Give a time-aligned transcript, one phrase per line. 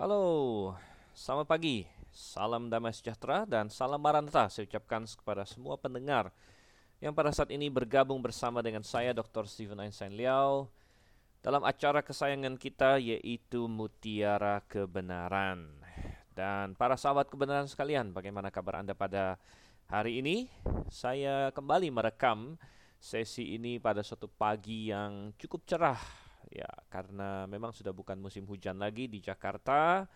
[0.00, 0.72] Halo,
[1.12, 6.32] selamat pagi, salam damai sejahtera dan salam maranatha saya ucapkan kepada semua pendengar
[7.04, 9.44] yang pada saat ini bergabung bersama dengan saya Dr.
[9.44, 10.72] Steven Einstein Liao
[11.44, 15.68] dalam acara kesayangan kita yaitu Mutiara Kebenaran.
[16.32, 19.36] Dan para sahabat kebenaran sekalian, bagaimana kabar Anda pada
[19.84, 20.48] hari ini?
[20.88, 22.56] Saya kembali merekam
[22.96, 28.80] sesi ini pada suatu pagi yang cukup cerah ya karena memang sudah bukan musim hujan
[28.80, 30.08] lagi di Jakarta.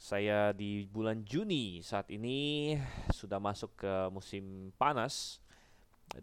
[0.00, 2.72] Saya di bulan Juni saat ini
[3.12, 5.44] sudah masuk ke musim panas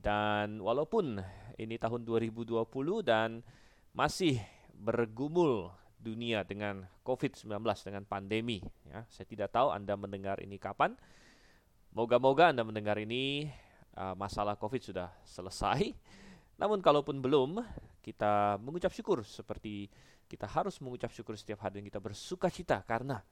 [0.01, 1.21] dan walaupun
[1.61, 2.65] ini tahun 2020
[3.05, 3.45] dan
[3.93, 4.41] masih
[4.73, 7.53] bergumul dunia dengan COVID-19
[7.85, 9.05] dengan pandemi ya.
[9.09, 10.97] Saya tidak tahu Anda mendengar ini kapan.
[11.93, 13.49] Moga-moga Anda mendengar ini
[13.97, 15.93] uh, masalah COVID sudah selesai.
[16.57, 17.61] Namun kalaupun belum,
[18.01, 19.89] kita mengucap syukur seperti
[20.27, 23.23] kita harus mengucap syukur setiap hari dan kita bersuka cita karena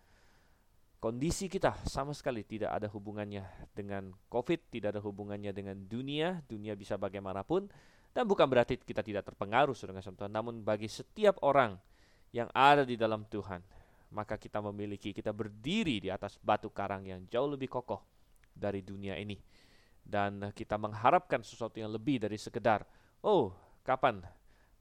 [1.03, 3.43] kondisi kita sama sekali tidak ada hubungannya
[3.75, 7.67] dengan COVID, tidak ada hubungannya dengan dunia, dunia bisa bagaimanapun
[8.15, 11.75] dan bukan berarti kita tidak terpengaruh dengan Tuhan, namun bagi setiap orang
[12.31, 13.59] yang ada di dalam Tuhan,
[14.15, 17.99] maka kita memiliki, kita berdiri di atas batu karang yang jauh lebih kokoh
[18.55, 19.35] dari dunia ini.
[19.99, 22.87] Dan kita mengharapkan sesuatu yang lebih dari sekedar,
[23.25, 24.21] oh kapan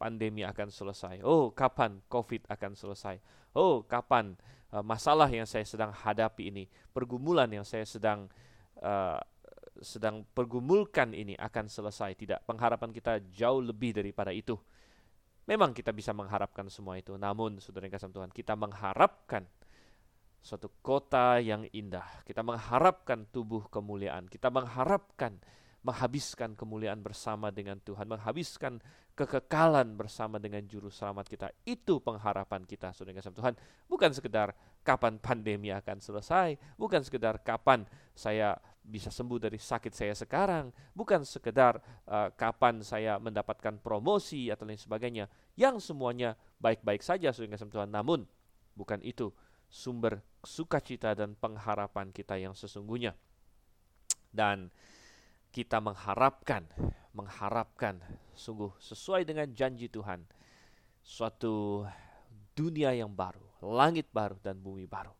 [0.04, 1.22] pandemi akan selesai.
[1.22, 3.16] Oh, kapan COVID akan selesai?
[3.54, 4.34] Oh, kapan
[4.74, 8.26] uh, masalah yang saya sedang hadapi ini, pergumulan yang saya sedang
[8.82, 9.20] uh,
[9.80, 12.14] sedang pergumulkan ini akan selesai?
[12.14, 14.58] Tidak, pengharapan kita jauh lebih daripada itu.
[15.44, 19.44] Memang kita bisa mengharapkan semua itu, namun saudara yang kasih Tuhan, kita mengharapkan
[20.40, 22.04] suatu kota yang indah.
[22.24, 24.28] Kita mengharapkan tubuh kemuliaan.
[24.28, 25.40] Kita mengharapkan
[25.84, 28.80] menghabiskan kemuliaan bersama dengan Tuhan, menghabiskan
[29.12, 31.48] kekekalan bersama dengan juru selamat kita.
[31.62, 33.54] Itu pengharapan kita, saudara kasih Tuhan.
[33.86, 37.84] Bukan sekedar kapan pandemi akan selesai, bukan sekedar kapan
[38.16, 44.64] saya bisa sembuh dari sakit saya sekarang, bukan sekedar uh, kapan saya mendapatkan promosi atau
[44.64, 45.28] lain sebagainya.
[45.56, 47.92] Yang semuanya baik-baik saja, saudara kasih Tuhan.
[47.92, 48.24] Namun,
[48.72, 49.32] bukan itu
[49.68, 53.12] sumber sukacita dan pengharapan kita yang sesungguhnya.
[54.34, 54.72] Dan
[55.54, 56.66] kita mengharapkan,
[57.14, 58.02] mengharapkan
[58.34, 60.26] sungguh sesuai dengan janji Tuhan,
[60.98, 61.86] suatu
[62.58, 65.14] dunia yang baru, langit baru dan bumi baru.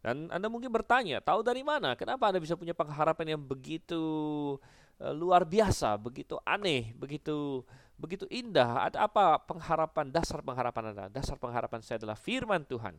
[0.00, 1.92] Dan Anda mungkin bertanya, tahu dari mana?
[1.92, 4.56] Kenapa Anda bisa punya pengharapan yang begitu
[4.96, 7.64] luar biasa, begitu aneh, begitu
[7.96, 8.88] begitu indah?
[8.88, 11.06] Ada apa pengharapan dasar pengharapan Anda?
[11.12, 12.96] Dasar pengharapan saya adalah firman Tuhan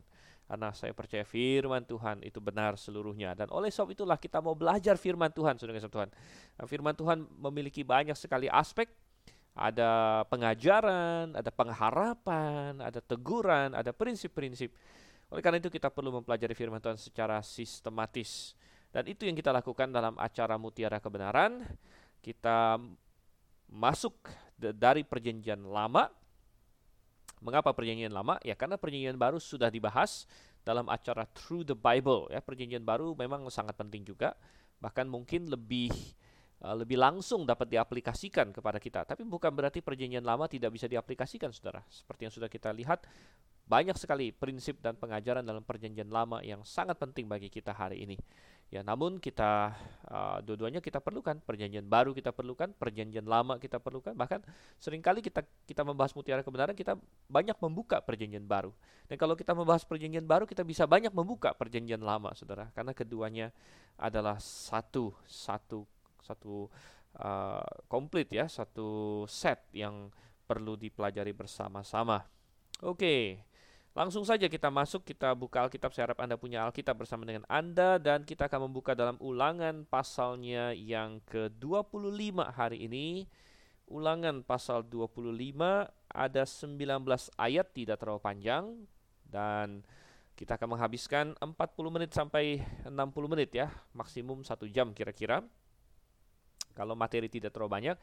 [0.48, 4.96] karena saya percaya firman Tuhan itu benar seluruhnya dan oleh sebab itulah kita mau belajar
[4.96, 6.08] firman Tuhan saudara Tuhan.
[6.64, 8.88] Firman Tuhan memiliki banyak sekali aspek
[9.58, 14.70] ada pengajaran, ada pengharapan, ada teguran, ada prinsip-prinsip.
[15.34, 18.54] Oleh karena itu kita perlu mempelajari firman Tuhan secara sistematis.
[18.88, 21.64] Dan itu yang kita lakukan dalam acara Mutiara Kebenaran.
[22.18, 22.80] Kita
[23.68, 26.08] masuk dari perjanjian lama
[27.38, 28.38] Mengapa perjanjian lama?
[28.42, 30.26] Ya karena perjanjian baru sudah dibahas
[30.66, 32.42] dalam acara Through the Bible ya.
[32.42, 34.34] Perjanjian baru memang sangat penting juga,
[34.82, 35.94] bahkan mungkin lebih
[36.66, 39.06] uh, lebih langsung dapat diaplikasikan kepada kita.
[39.06, 41.82] Tapi bukan berarti perjanjian lama tidak bisa diaplikasikan Saudara.
[41.86, 43.06] Seperti yang sudah kita lihat,
[43.70, 48.18] banyak sekali prinsip dan pengajaran dalam perjanjian lama yang sangat penting bagi kita hari ini.
[48.68, 49.72] Ya, namun kita
[50.12, 51.40] uh, dua-duanya kita perlukan.
[51.40, 54.12] Perjanjian baru kita perlukan, perjanjian lama kita perlukan.
[54.12, 54.44] Bahkan
[54.76, 57.00] sering kali kita kita membahas mutiara kebenaran kita
[57.32, 58.76] banyak membuka perjanjian baru.
[59.08, 63.56] Dan kalau kita membahas perjanjian baru kita bisa banyak membuka perjanjian lama, Saudara, karena keduanya
[63.96, 65.88] adalah satu satu
[66.20, 66.68] satu
[67.16, 70.12] uh, komplit ya, satu set yang
[70.44, 72.20] perlu dipelajari bersama-sama.
[72.84, 73.00] Oke.
[73.00, 73.48] Okay.
[73.98, 75.90] Langsung saja kita masuk, kita buka Alkitab.
[75.90, 80.70] Saya harap Anda punya Alkitab bersama dengan Anda dan kita akan membuka dalam ulangan pasalnya
[80.70, 83.26] yang ke-25 hari ini.
[83.90, 86.78] Ulangan pasal 25 ada 19
[87.42, 88.86] ayat tidak terlalu panjang
[89.26, 89.82] dan
[90.38, 91.58] kita akan menghabiskan 40
[91.90, 92.94] menit sampai 60
[93.26, 93.66] menit ya,
[93.98, 95.42] maksimum satu jam kira-kira.
[96.78, 97.96] Kalau materi tidak terlalu banyak,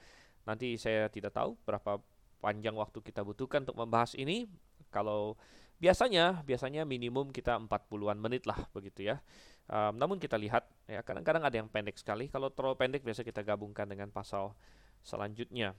[0.44, 2.04] nanti saya tidak tahu berapa
[2.44, 4.44] panjang waktu kita butuhkan untuk membahas ini.
[4.92, 5.40] Kalau
[5.76, 9.20] Biasanya, biasanya minimum kita 40-an menit lah begitu ya.
[9.66, 12.32] Um, namun kita lihat ya kadang-kadang ada yang pendek sekali.
[12.32, 14.56] Kalau terlalu pendek biasa kita gabungkan dengan pasal
[15.04, 15.76] selanjutnya.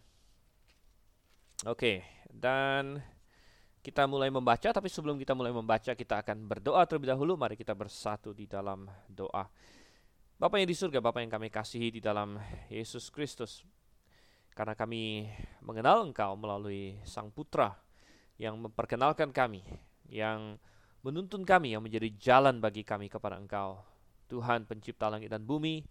[1.64, 3.00] Oke, dan
[3.80, 7.38] kita mulai membaca tapi sebelum kita mulai membaca kita akan berdoa terlebih dahulu.
[7.38, 9.46] Mari kita bersatu di dalam doa.
[10.36, 12.36] Bapak yang di surga, Bapak yang kami kasihi di dalam
[12.68, 13.64] Yesus Kristus.
[14.52, 15.30] Karena kami
[15.64, 17.72] mengenal Engkau melalui Sang Putra
[18.36, 19.64] yang memperkenalkan kami,
[20.10, 20.58] yang
[21.06, 23.78] menuntun kami, yang menjadi jalan bagi kami kepada Engkau.
[24.26, 25.86] Tuhan pencipta langit dan bumi,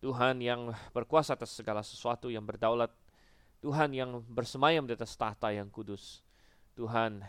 [0.00, 2.88] Tuhan yang berkuasa atas segala sesuatu yang berdaulat,
[3.60, 6.24] Tuhan yang bersemayam di atas tahta yang kudus.
[6.72, 7.20] Tuhan,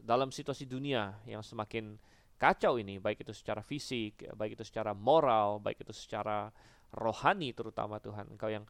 [0.00, 2.00] dalam situasi dunia yang semakin
[2.40, 6.48] kacau ini, baik itu secara fisik, baik itu secara moral, baik itu secara
[6.88, 8.64] rohani terutama Tuhan, Engkau yang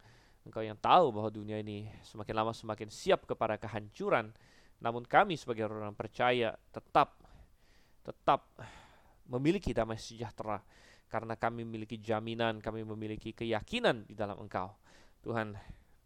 [0.47, 4.31] Engkau yang tahu bahwa dunia ini semakin lama semakin siap kepada kehancuran,
[4.77, 7.17] namun kami sebagai orang percaya tetap
[8.05, 8.47] tetap
[9.27, 10.63] memiliki damai sejahtera
[11.07, 14.75] karena kami memiliki jaminan, kami memiliki keyakinan di dalam Engkau.
[15.23, 15.55] Tuhan,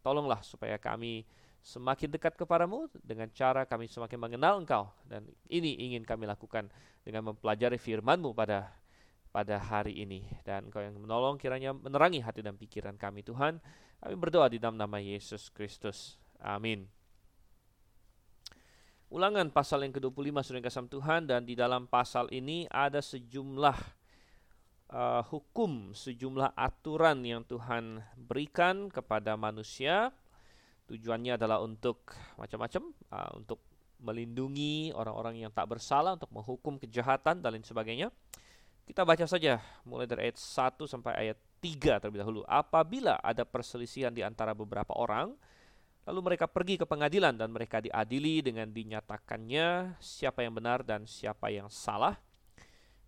[0.06, 1.26] tolonglah supaya kami
[1.62, 6.74] semakin dekat kepadamu dengan cara kami semakin mengenal Engkau dan ini ingin kami lakukan
[7.06, 8.74] dengan mempelajari firman-Mu pada
[9.30, 13.62] pada hari ini dan Engkau yang menolong kiranya menerangi hati dan pikiran kami Tuhan.
[14.02, 16.18] Kami berdoa di dalam nama Yesus Kristus.
[16.42, 17.01] Amin.
[19.12, 23.76] Ulangan pasal yang ke-25 Saudara kasih Tuhan dan di dalam pasal ini ada sejumlah
[24.88, 30.16] uh, hukum, sejumlah aturan yang Tuhan berikan kepada manusia.
[30.88, 33.60] Tujuannya adalah untuk macam-macam, uh, untuk
[34.00, 38.16] melindungi orang-orang yang tak bersalah, untuk menghukum kejahatan dan lain sebagainya.
[38.88, 42.48] Kita baca saja mulai dari ayat 1 sampai ayat 3 terlebih dahulu.
[42.48, 45.36] Apabila ada perselisihan di antara beberapa orang,
[46.06, 51.54] lalu mereka pergi ke pengadilan dan mereka diadili dengan dinyatakannya siapa yang benar dan siapa
[51.54, 52.18] yang salah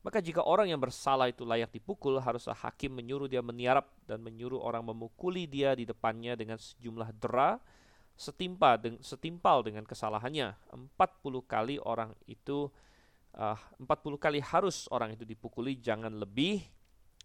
[0.03, 4.59] maka jika orang yang bersalah itu layak dipukul, haruslah hakim menyuruh dia meniarap dan menyuruh
[4.59, 7.55] orang memukuli dia di depannya dengan sejumlah dera
[8.13, 10.59] setimpa deng setimpal dengan kesalahannya.
[10.75, 10.99] 40
[11.47, 12.67] kali orang itu
[13.39, 16.59] uh, 40 kali harus orang itu dipukuli, jangan lebih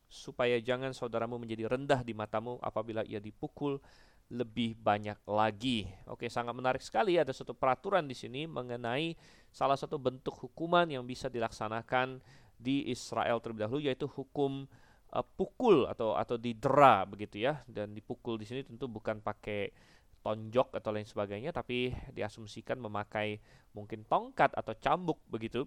[0.07, 3.83] supaya jangan saudaramu menjadi rendah di matamu apabila ia dipukul
[4.29, 5.89] lebih banyak lagi.
[6.05, 9.17] Oke, sangat menarik sekali ada satu peraturan di sini mengenai
[9.49, 12.21] salah satu bentuk hukuman yang bisa dilaksanakan
[12.61, 14.69] di Israel terlebih dahulu yaitu hukum
[15.15, 19.73] uh, pukul atau atau didera begitu ya dan dipukul di sini tentu bukan pakai
[20.21, 23.39] tonjok atau lain sebagainya tapi diasumsikan memakai
[23.73, 25.65] mungkin tongkat atau cambuk begitu.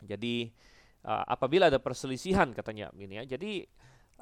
[0.00, 0.48] Jadi
[1.04, 3.36] uh, apabila ada perselisihan katanya begini ya.
[3.36, 3.68] Jadi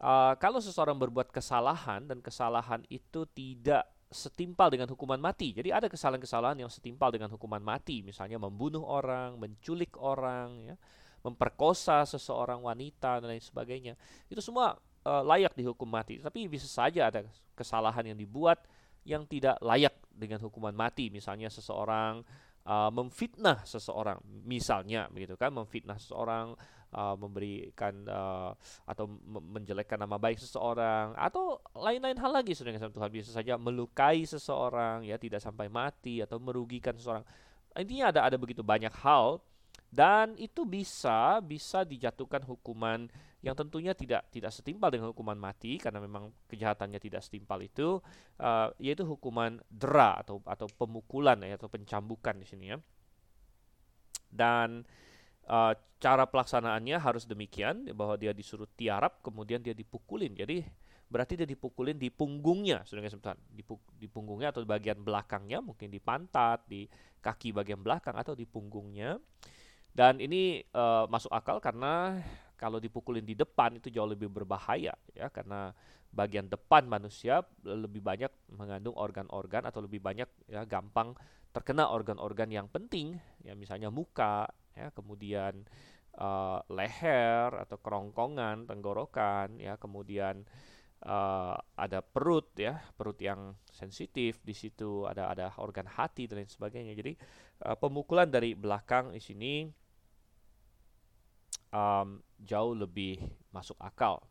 [0.01, 5.53] uh, kalau seseorang berbuat kesalahan dan kesalahan itu tidak setimpal dengan hukuman mati.
[5.53, 10.77] Jadi ada kesalahan-kesalahan yang setimpal dengan hukuman mati, misalnya membunuh orang, menculik orang, ya,
[11.21, 13.95] memperkosa seseorang wanita dan lain sebagainya.
[14.33, 16.17] Itu semua uh, layak dihukum mati.
[16.25, 17.21] Tapi bisa saja ada
[17.53, 18.65] kesalahan yang dibuat
[19.05, 21.13] yang tidak layak dengan hukuman mati.
[21.13, 22.25] Misalnya seseorang
[22.65, 26.57] uh, memfitnah seseorang, misalnya begitu kan, memfitnah seseorang,
[26.93, 28.53] uh, memberikan uh,
[28.89, 35.05] atau menjelekkan nama baik seseorang atau lain-lain hal lagi dengan Tuhan bisa saja melukai seseorang
[35.05, 37.25] ya tidak sampai mati atau merugikan seseorang.
[37.77, 39.41] Intinya ada ada begitu banyak hal
[39.89, 43.09] dan itu bisa bisa dijatuhkan hukuman
[43.41, 48.03] yang tentunya tidak tidak setimpal dengan hukuman mati karena memang kejahatannya tidak setimpal itu
[48.43, 52.77] uh, yaitu hukuman dera atau atau pemukulan ya atau pencambukan di sini ya
[54.29, 54.85] dan
[55.49, 60.31] uh, cara pelaksanaannya harus demikian bahwa dia disuruh tiarap kemudian dia dipukulin.
[60.37, 60.63] Jadi
[61.09, 63.65] berarti dia dipukulin di punggungnya sudah kesempatan di,
[63.97, 66.85] di punggungnya atau di bagian belakangnya mungkin di pantat di
[67.25, 69.19] kaki bagian belakang atau di punggungnya.
[69.91, 72.23] Dan ini uh, masuk akal karena
[72.55, 75.27] kalau dipukulin di depan itu jauh lebih berbahaya ya.
[75.33, 75.75] Karena
[76.09, 81.13] bagian depan manusia lebih banyak mengandung organ-organ atau lebih banyak ya gampang
[81.53, 84.87] terkena organ-organ yang penting ya misalnya muka ya.
[84.95, 85.67] Kemudian
[86.15, 89.75] uh, leher atau kerongkongan tenggorokan ya.
[89.75, 90.47] Kemudian
[91.03, 92.79] uh, ada perut ya.
[92.95, 96.95] Perut yang sensitif di situ ada ada organ hati dan lain sebagainya.
[96.95, 97.19] Jadi
[97.67, 99.53] uh, pemukulan dari belakang di sini
[101.75, 103.19] um, jauh lebih
[103.51, 104.23] masuk akal.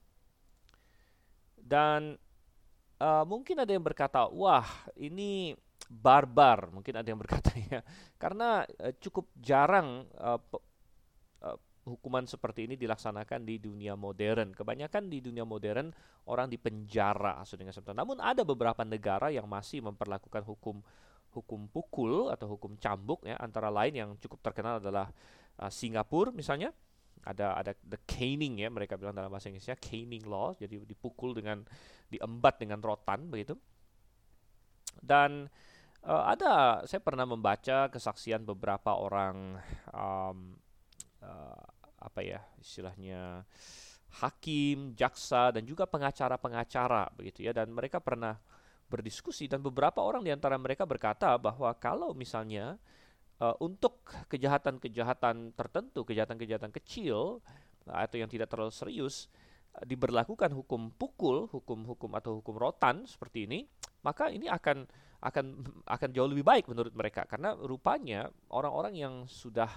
[1.57, 2.15] Dan
[3.01, 5.51] uh, mungkin ada yang berkata, wah ini
[5.87, 7.81] barbar, mungkin ada yang berkata ya,
[8.19, 10.39] karena uh, cukup jarang uh,
[11.87, 14.51] hukuman seperti ini dilaksanakan di dunia modern.
[14.51, 15.89] Kebanyakan di dunia modern
[16.27, 20.83] orang dipenjara dengan Namun ada beberapa negara yang masih memperlakukan hukum
[21.31, 23.39] hukum pukul atau hukum cambuk ya.
[23.39, 25.07] Antara lain yang cukup terkenal adalah
[25.63, 26.75] uh, Singapura misalnya.
[27.27, 28.69] Ada ada the caning ya.
[28.71, 31.63] Mereka bilang dalam bahasa Inggrisnya caning law jadi dipukul dengan
[32.11, 33.55] diembat dengan rotan begitu.
[34.99, 35.47] Dan
[36.07, 39.59] uh, ada saya pernah membaca kesaksian beberapa orang
[39.91, 40.55] um,
[41.19, 41.63] uh,
[41.99, 43.43] apa ya istilahnya
[44.23, 47.51] hakim jaksa dan juga pengacara-pengacara begitu ya.
[47.51, 48.39] Dan mereka pernah
[48.87, 52.79] berdiskusi dan beberapa orang di antara mereka berkata bahwa kalau misalnya
[53.43, 57.43] uh, untuk kejahatan-kejahatan tertentu, kejahatan-kejahatan kecil
[57.87, 59.27] atau yang tidak terlalu serius
[59.75, 63.59] uh, diberlakukan hukum pukul, hukum-hukum atau hukum rotan seperti ini,
[64.07, 64.87] maka ini akan
[65.17, 65.45] akan
[65.85, 67.25] akan jauh lebih baik menurut mereka.
[67.25, 69.69] Karena rupanya orang-orang yang sudah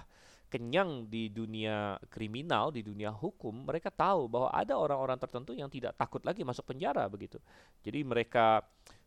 [0.51, 5.95] kenyang di dunia kriminal, di dunia hukum, mereka tahu bahwa ada orang-orang tertentu yang tidak
[5.95, 7.39] takut lagi masuk penjara begitu.
[7.79, 8.59] Jadi mereka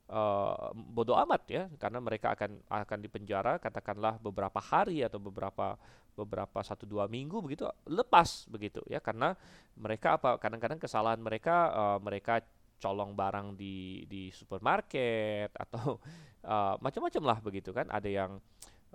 [0.09, 5.77] uh, bodoh amat ya karena mereka akan akan dipenjara katakanlah beberapa hari atau beberapa
[6.15, 9.05] beberapa satu dua minggu begitu lepas begitu ya.
[9.05, 9.37] Karena
[9.77, 10.41] mereka apa?
[10.41, 12.41] Kadang-kadang kesalahan mereka uh, mereka
[12.81, 15.99] colong barang di di supermarket atau
[16.47, 17.87] uh, macam-macam lah begitu kan.
[17.91, 18.39] Ada yang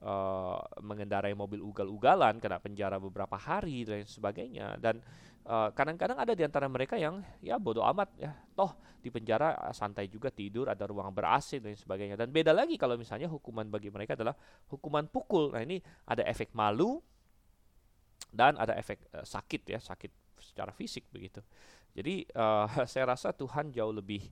[0.01, 4.79] uh, mengendarai mobil ugal-ugalan kena penjara beberapa hari dan sebagainya.
[4.79, 5.03] Dan
[5.49, 8.69] Eh, kadang-kadang uh, ada di antara mereka yang ya bodoh amat ya toh
[9.01, 12.13] di penjara santai juga tidur ada ruang ber AC dan sebagainya.
[12.13, 14.37] Dan beda lagi kalau misalnya hukuman bagi mereka adalah
[14.69, 15.49] hukuman pukul.
[15.49, 17.01] Nah ini ada efek malu
[18.29, 21.43] dan ada efek uh, sakit ya sakit secara fisik begitu.
[21.93, 24.23] Jadi uh, saya rasa Tuhan jauh lebih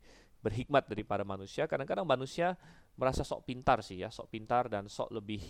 [0.42, 1.66] berhikmat daripada manusia.
[1.66, 2.56] Kadang-kadang manusia
[2.98, 5.42] merasa sok pintar sih ya sok pintar dan sok lebih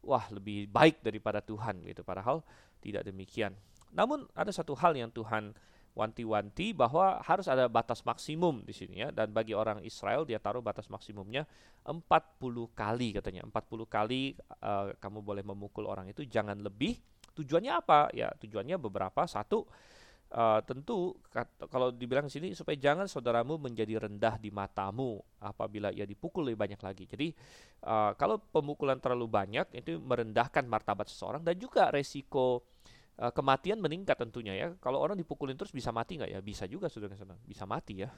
[0.00, 2.00] wah lebih baik daripada Tuhan gitu.
[2.04, 2.40] Padahal
[2.80, 3.52] tidak demikian.
[3.92, 5.52] Namun ada satu hal yang Tuhan
[5.90, 9.08] wanti-wanti bahwa harus ada batas maksimum di sini ya.
[9.12, 11.44] Dan bagi orang Israel dia taruh batas maksimumnya
[11.84, 12.00] 40
[12.72, 13.44] kali katanya.
[13.44, 16.96] 40 kali uh, kamu boleh memukul orang itu jangan lebih
[17.36, 19.66] tujuannya apa ya tujuannya beberapa satu
[20.34, 21.14] uh, tentu
[21.70, 26.80] kalau dibilang sini supaya jangan saudaramu menjadi rendah di matamu apabila ia dipukul lebih banyak
[26.80, 27.28] lagi jadi
[27.86, 32.66] uh, kalau pemukulan terlalu banyak itu merendahkan martabat seseorang dan juga resiko
[33.20, 34.68] uh, kematian meningkat tentunya ya.
[34.80, 36.40] Kalau orang dipukulin terus bisa mati nggak ya?
[36.40, 37.36] Bisa juga sudah sana.
[37.44, 38.08] Bisa mati ya.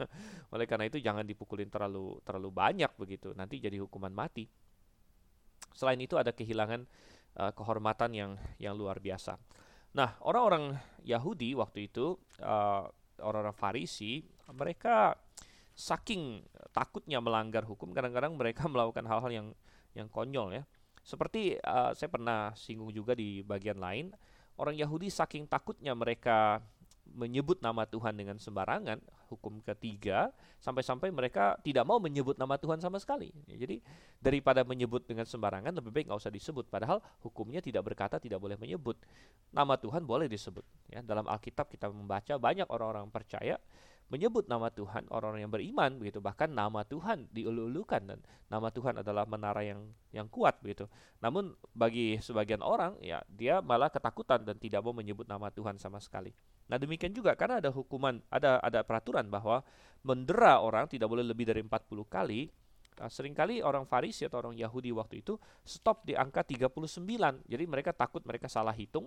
[0.54, 3.30] Oleh karena itu jangan dipukulin terlalu terlalu banyak begitu.
[3.38, 4.50] Nanti jadi hukuman mati.
[5.72, 6.82] Selain itu ada kehilangan
[7.36, 9.36] uh, kehormatan yang yang luar biasa.
[9.96, 12.88] Nah, orang-orang Yahudi waktu itu uh,
[13.20, 14.22] orang-orang Farisi
[14.54, 15.16] mereka
[15.78, 16.42] saking
[16.74, 19.48] takutnya melanggar hukum kadang-kadang mereka melakukan hal-hal yang
[19.92, 20.64] yang konyol ya.
[21.02, 24.12] Seperti uh, saya pernah singgung juga di bagian lain,
[24.60, 26.60] orang Yahudi saking takutnya mereka
[27.14, 29.00] menyebut nama Tuhan dengan sembarangan,
[29.32, 33.32] hukum ketiga, sampai-sampai mereka tidak mau menyebut nama Tuhan sama sekali.
[33.48, 33.80] Ya, jadi
[34.18, 36.68] daripada menyebut dengan sembarangan, lebih baik nggak usah disebut.
[36.68, 38.96] Padahal hukumnya tidak berkata tidak boleh menyebut.
[39.52, 40.64] Nama Tuhan boleh disebut.
[40.90, 43.56] Ya, dalam Alkitab kita membaca banyak orang-orang percaya
[44.08, 46.18] menyebut nama Tuhan orang-orang yang beriman begitu.
[46.24, 50.88] Bahkan nama Tuhan diulu-ulukan dan nama Tuhan adalah menara yang yang kuat begitu.
[51.20, 56.00] Namun bagi sebagian orang ya dia malah ketakutan dan tidak mau menyebut nama Tuhan sama
[56.00, 56.32] sekali.
[56.72, 59.60] Nah demikian juga karena ada hukuman ada ada peraturan bahwa
[60.00, 62.48] mendera orang tidak boleh lebih dari 40 kali.
[62.98, 66.82] Nah, sering kali orang Farisi atau orang Yahudi waktu itu stop di angka 39
[67.46, 69.06] jadi mereka takut mereka salah hitung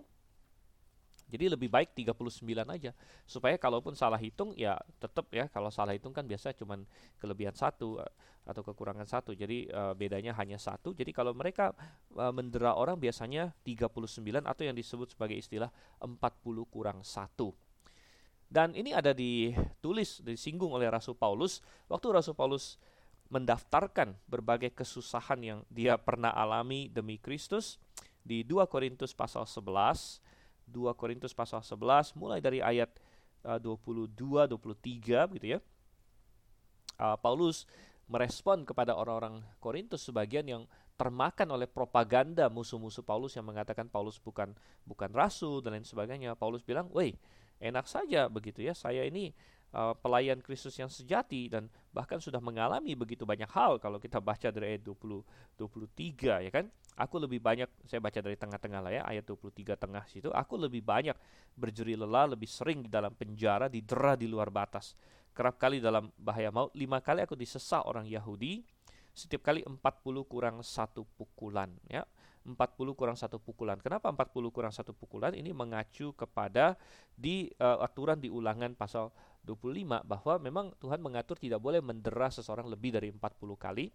[1.32, 2.92] jadi lebih baik 39 aja
[3.24, 6.84] supaya kalaupun salah hitung ya tetap ya kalau salah hitung kan biasa cuman
[7.16, 8.12] kelebihan satu eh,
[8.42, 9.38] atau kekurangan satu.
[9.38, 10.98] Jadi uh, bedanya hanya satu.
[10.98, 11.78] Jadi kalau mereka
[12.18, 15.70] uh, mendera orang biasanya 39 atau yang disebut sebagai istilah
[16.02, 16.18] 40
[16.68, 17.54] kurang satu.
[18.52, 22.76] Dan ini ada ditulis disinggung oleh Rasul Paulus waktu Rasul Paulus
[23.32, 27.80] mendaftarkan berbagai kesusahan yang dia pernah alami demi Kristus
[28.28, 30.20] di 2 Korintus pasal 11
[30.72, 32.90] 2 Korintus pasal 11 mulai dari ayat
[33.44, 35.60] uh, 22 23 gitu ya.
[36.96, 37.68] Uh, Paulus
[38.08, 40.64] merespon kepada orang-orang Korintus sebagian yang
[40.96, 44.54] termakan oleh propaganda musuh-musuh Paulus yang mengatakan Paulus bukan
[44.86, 46.38] bukan rasul dan lain sebagainya.
[46.38, 47.18] Paulus bilang, "Woi,
[47.62, 48.74] enak saja begitu ya.
[48.74, 49.34] Saya ini
[49.72, 54.52] uh, pelayan Kristus yang sejati dan bahkan sudah mengalami begitu banyak hal kalau kita baca
[54.52, 55.24] dari ayat 20
[55.58, 56.66] 23 ya kan.
[57.00, 60.84] Aku lebih banyak saya baca dari tengah-tengah lah ya ayat 23 tengah situ, aku lebih
[60.84, 61.16] banyak
[61.56, 64.94] berjeri lelah, lebih sering di dalam penjara, didera di luar batas.
[65.32, 68.60] Kerap kali dalam bahaya maut, lima kali aku disesah orang Yahudi,
[69.16, 69.80] setiap kali 40
[70.28, 72.04] kurang satu pukulan ya.
[72.42, 73.78] 40 kurang satu pukulan.
[73.78, 75.30] Kenapa 40 kurang satu pukulan?
[75.38, 76.74] Ini mengacu kepada
[77.14, 82.70] di uh, aturan di ulangan pasal 25 bahwa memang Tuhan mengatur tidak boleh mendera seseorang
[82.70, 83.20] lebih dari 40
[83.58, 83.90] kali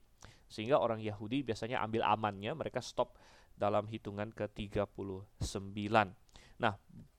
[0.46, 3.18] sehingga orang Yahudi biasanya ambil amannya mereka stop
[3.56, 5.78] dalam hitungan ke-39.
[6.60, 6.74] Nah,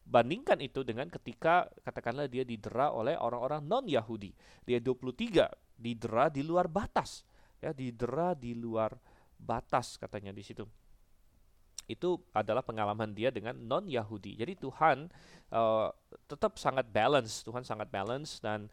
[0.05, 4.31] bandingkan itu dengan ketika katakanlah dia didera oleh orang-orang non-Yahudi.
[4.63, 7.25] Dia 23 didera di luar batas.
[7.57, 8.93] Ya, didera di luar
[9.37, 10.65] batas katanya di situ
[11.87, 14.35] itu adalah pengalaman dia dengan non Yahudi.
[14.35, 15.07] Jadi Tuhan
[15.55, 15.87] uh,
[16.27, 18.67] tetap sangat balance, Tuhan sangat balance dan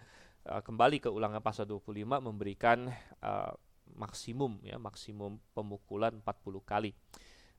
[0.51, 2.91] uh, kembali ke ulangan pasal 25 memberikan
[3.23, 3.55] uh,
[3.95, 6.27] maksimum ya, maksimum pemukulan 40
[6.67, 6.93] kali.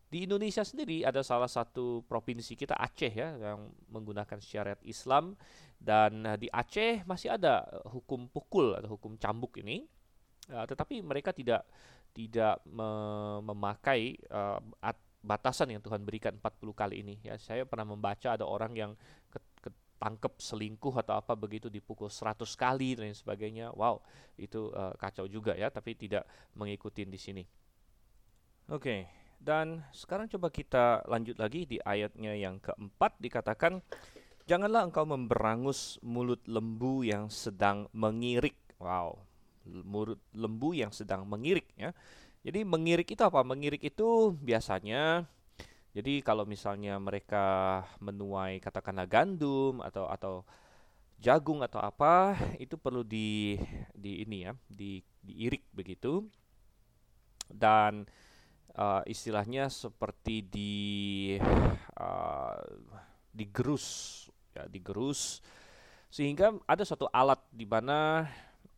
[0.05, 5.33] di Indonesia sendiri ada salah satu provinsi kita Aceh ya yang menggunakan syariat Islam
[5.81, 9.83] dan di Aceh masih ada hukum pukul atau hukum cambuk ini
[10.53, 11.65] uh, tetapi mereka tidak
[12.15, 12.88] tidak me
[13.43, 14.62] memakai uh,
[15.25, 18.91] batasan yang Tuhan berikan 40 kali ini ya saya pernah membaca ada orang yang
[19.60, 23.98] ketangkep selingkuh atau apa begitu dipukul 100 kali dan sebagainya wow
[24.38, 27.44] itu uh, kacau juga ya tapi tidak mengikuti di sini
[28.70, 29.01] oke okay.
[29.36, 33.84] Dan sekarang coba kita lanjut lagi di ayatnya yang keempat dikatakan
[34.46, 38.53] Janganlah engkau memberangus mulut lembu yang sedang mengirik.
[38.77, 39.25] Wow,
[39.65, 41.98] mulut lembu yang sedang mengirik ya.
[42.45, 43.41] Jadi mengirik itu apa?
[43.41, 45.25] Mengirik itu biasanya
[45.95, 50.33] jadi kalau misalnya mereka menuai katakanlah gandum atau atau
[51.17, 53.57] jagung atau apa itu perlu di
[53.95, 56.21] di ini ya, di diirik begitu.
[57.49, 58.05] Dan
[58.77, 60.75] uh, istilahnya seperti di
[61.97, 62.59] uh,
[63.31, 63.85] digerus
[64.55, 65.43] ya digerus
[66.07, 68.23] sehingga ada suatu alat di mana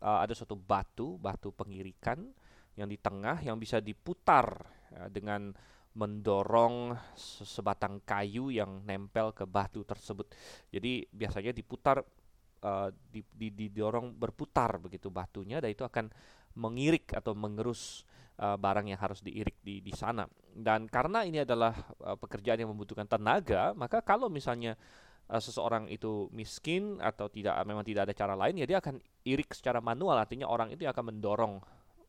[0.02, 2.34] uh, ada suatu batu batu pengirikan
[2.78, 4.62] yang di tengah yang bisa diputar
[4.94, 5.52] ya, dengan
[5.98, 10.30] mendorong sebatang kayu yang nempel ke batu tersebut.
[10.70, 12.06] Jadi biasanya diputar
[12.62, 16.14] uh, di, di, didorong berputar begitu batunya dan itu akan
[16.54, 18.06] mengirik atau mengerus
[18.38, 20.30] uh, barang yang harus diirik di di sana.
[20.54, 21.74] Dan karena ini adalah
[22.06, 24.78] uh, pekerjaan yang membutuhkan tenaga, maka kalau misalnya
[25.34, 29.50] uh, seseorang itu miskin atau tidak memang tidak ada cara lain, ya dia akan irik
[29.54, 30.18] secara manual.
[30.18, 31.58] Artinya orang itu akan mendorong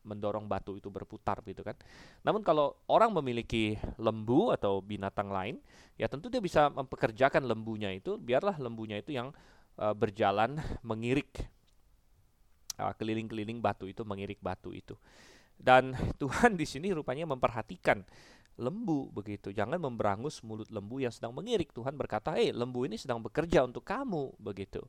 [0.03, 1.75] mendorong batu itu berputar gitu kan.
[2.23, 5.59] Namun kalau orang memiliki lembu atau binatang lain,
[5.99, 9.33] ya tentu dia bisa mempekerjakan lembunya itu, biarlah lembunya itu yang
[9.79, 11.45] uh, berjalan mengirik
[12.79, 14.95] keliling-keliling uh, batu itu, mengirik batu itu.
[15.59, 15.91] Dan
[16.21, 17.99] Tuhan di sini rupanya memperhatikan
[18.59, 19.55] lembu begitu.
[19.55, 21.71] Jangan memberangus mulut lembu yang sedang mengirik.
[21.71, 24.83] Tuhan berkata, "Eh, lembu ini sedang bekerja untuk kamu." begitu.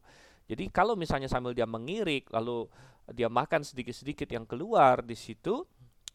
[0.47, 2.67] Jadi kalau misalnya sambil dia mengirik lalu
[3.11, 5.67] dia makan sedikit-sedikit yang keluar di situ,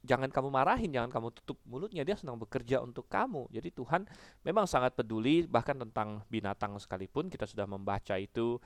[0.05, 3.49] jangan kamu marahin, jangan kamu tutup mulutnya, dia sedang bekerja untuk kamu.
[3.51, 4.05] Jadi Tuhan
[4.45, 8.61] memang sangat peduli bahkan tentang binatang sekalipun kita sudah membaca itu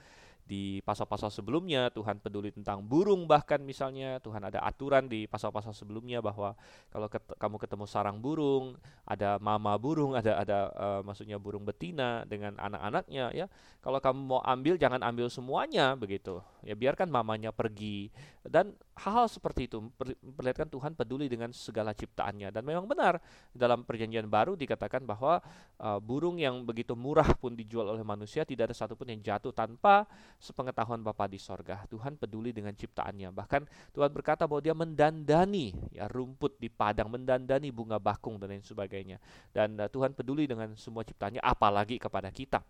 [0.49, 6.25] di pasal-pasal sebelumnya Tuhan peduli tentang burung bahkan misalnya Tuhan ada aturan di pasal-pasal sebelumnya
[6.25, 6.57] bahwa
[6.89, 8.73] kalau ket kamu ketemu sarang burung
[9.05, 13.45] ada mama burung ada ada uh, maksudnya burung betina dengan anak-anaknya ya.
[13.79, 16.41] Kalau kamu mau ambil jangan ambil semuanya begitu.
[16.65, 18.11] Ya biarkan mamanya pergi.
[18.43, 22.51] Dan hal-hal seperti itu memperlihatkan Tuhan peduli dengan segala ciptaannya.
[22.51, 23.23] Dan memang benar
[23.55, 25.39] dalam perjanjian baru dikatakan bahwa
[25.79, 30.09] uh, burung yang begitu murah pun dijual oleh manusia tidak ada satupun yang jatuh tanpa
[30.39, 31.83] sepengetahuan Bapa di sorga.
[31.91, 33.35] Tuhan peduli dengan ciptaannya.
[33.35, 38.63] Bahkan Tuhan berkata bahwa dia mendandani ya rumput di padang, mendandani bunga bakung dan lain
[38.63, 39.19] sebagainya.
[39.51, 42.63] Dan uh, Tuhan peduli dengan semua ciptaannya, apalagi kepada kita.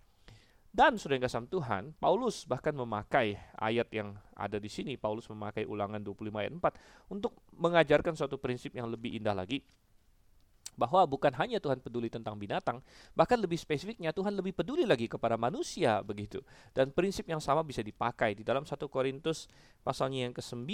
[0.70, 5.66] Dan sudah yang kasam Tuhan, Paulus bahkan memakai ayat yang ada di sini, Paulus memakai
[5.66, 9.66] ulangan 25 ayat 4 untuk mengajarkan suatu prinsip yang lebih indah lagi
[10.80, 12.80] bahwa bukan hanya Tuhan peduli tentang binatang,
[13.12, 16.40] bahkan lebih spesifiknya Tuhan lebih peduli lagi kepada manusia begitu.
[16.72, 19.52] Dan prinsip yang sama bisa dipakai di dalam 1 Korintus
[19.84, 20.72] pasalnya yang ke-9,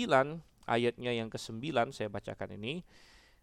[0.70, 2.86] ayatnya yang ke-9 saya bacakan ini.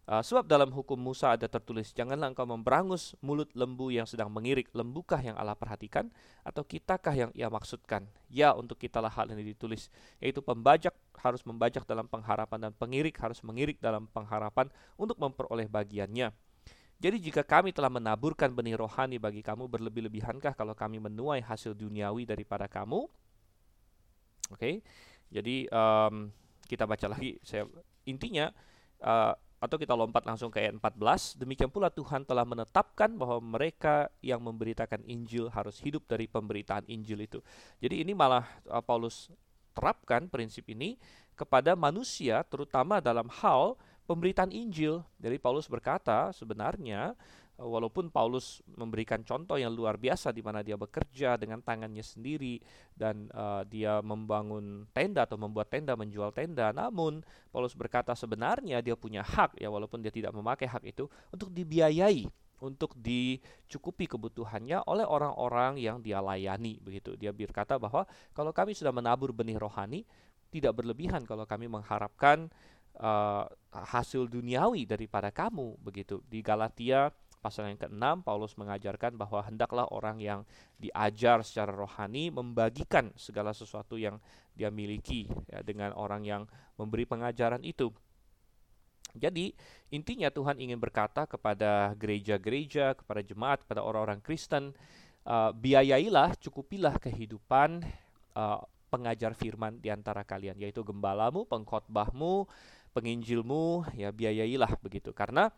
[0.03, 4.66] Uh, sebab dalam hukum Musa ada tertulis, janganlah engkau memberangus mulut lembu yang sedang mengirik.
[4.75, 6.11] Lembukah yang Allah perhatikan?
[6.42, 8.11] Atau kitakah yang ia maksudkan?
[8.27, 9.94] Ya, untuk kitalah hal ini ditulis.
[10.18, 10.90] Yaitu pembajak
[11.22, 14.66] harus membajak dalam pengharapan dan pengirik harus mengirik dalam pengharapan
[14.98, 16.35] untuk memperoleh bagiannya.
[17.03, 22.23] Jadi jika kami telah menaburkan benih rohani bagi kamu berlebih-lebihankah kalau kami menuai hasil duniawi
[22.23, 23.11] daripada kamu?
[24.55, 24.75] Oke, okay.
[25.27, 26.31] jadi um,
[26.71, 27.43] kita baca lagi.
[27.43, 27.67] Saya
[28.07, 28.55] intinya
[29.03, 31.43] uh, atau kita lompat langsung ke ayat 14.
[31.43, 37.27] Demikian pula Tuhan telah menetapkan bahwa mereka yang memberitakan Injil harus hidup dari pemberitaan Injil
[37.27, 37.43] itu.
[37.83, 39.27] Jadi ini malah uh, Paulus
[39.75, 40.95] terapkan prinsip ini
[41.35, 43.75] kepada manusia terutama dalam hal
[44.07, 45.03] pemberitaan Injil.
[45.19, 47.15] Jadi Paulus berkata sebenarnya
[47.59, 52.59] eh, walaupun Paulus memberikan contoh yang luar biasa di mana dia bekerja dengan tangannya sendiri
[52.93, 58.99] dan uh, dia membangun tenda atau membuat tenda, menjual tenda, namun Paulus berkata sebenarnya dia
[58.99, 62.27] punya hak ya walaupun dia tidak memakai hak itu untuk dibiayai
[62.62, 67.19] untuk dicukupi kebutuhannya oleh orang-orang yang dia layani begitu.
[67.19, 70.07] Dia berkata bahwa kalau kami sudah menabur benih rohani
[70.55, 72.47] tidak berlebihan kalau kami mengharapkan
[73.00, 76.20] uh, hasil duniawi daripada kamu begitu.
[76.28, 77.09] Di Galatia
[77.42, 80.46] pasal yang ke-6 Paulus mengajarkan bahwa hendaklah orang yang
[80.78, 84.22] diajar secara rohani membagikan segala sesuatu yang
[84.55, 86.42] dia miliki ya, dengan orang yang
[86.78, 87.90] memberi pengajaran itu.
[89.12, 89.52] Jadi
[89.92, 94.72] intinya Tuhan ingin berkata kepada gereja-gereja, kepada jemaat, kepada orang-orang Kristen,
[95.28, 97.85] uh, biayailah, cukupilah kehidupan
[98.38, 102.44] uh, pengajar firman di antara kalian, yaitu gembalamu, pengkhotbahmu,
[102.92, 105.11] penginjilmu, ya biayailah begitu.
[105.16, 105.48] Karena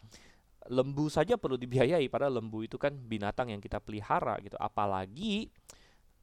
[0.71, 4.57] lembu saja perlu dibiayai, padahal lembu itu kan binatang yang kita pelihara gitu.
[4.57, 5.53] Apalagi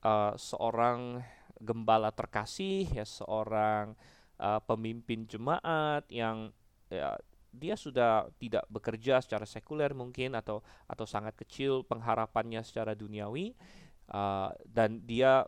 [0.02, 1.21] uh, seorang
[1.62, 3.93] gembala terkasih, ya seorang
[4.41, 6.50] uh, pemimpin jemaat yang
[6.89, 7.15] ya
[7.52, 13.52] dia sudah tidak bekerja secara sekuler mungkin atau atau sangat kecil pengharapannya secara duniawi
[14.15, 15.43] uh, dan dia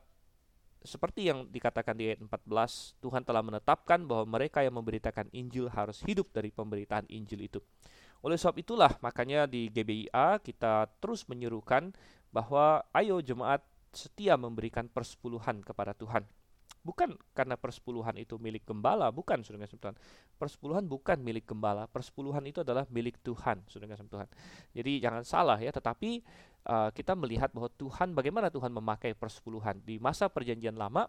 [0.83, 6.03] seperti yang dikatakan di ayat 14 Tuhan telah menetapkan bahwa mereka yang memberitakan Injil harus
[6.03, 7.59] hidup dari pemberitaan Injil itu.
[8.23, 11.91] Oleh sebab itulah makanya di GBIA kita terus menyerukan
[12.31, 16.23] bahwa ayo jemaat setia memberikan persepuluhan kepada Tuhan.
[16.83, 19.79] Bukan karena persepuluhan itu milik gembala, bukan saudara kasih.
[20.35, 24.27] Persepuluhan bukan milik gembala, persepuluhan itu adalah milik Tuhan, kasih Tuhan.
[24.75, 26.19] Jadi jangan salah ya, tetapi
[26.67, 31.07] uh, kita melihat bahwa Tuhan bagaimana Tuhan memakai persepuluhan di masa perjanjian lama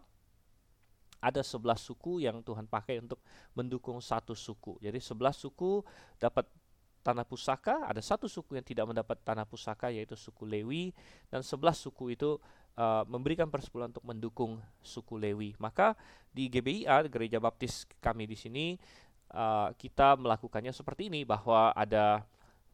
[1.25, 3.19] ada sebelas suku yang Tuhan pakai untuk
[3.57, 4.77] mendukung satu suku.
[4.79, 5.81] Jadi sebelas suku
[6.21, 6.45] dapat
[7.05, 10.93] tanah pusaka, ada satu suku yang tidak mendapat tanah pusaka yaitu suku Lewi
[11.29, 12.41] dan sebelas suku itu
[12.79, 15.55] uh, memberikan persepuluhan untuk mendukung suku Lewi.
[15.59, 15.95] Maka
[16.31, 18.75] di GBIA Gereja Baptis kami di sini
[19.35, 22.23] uh, kita melakukannya seperti ini bahwa ada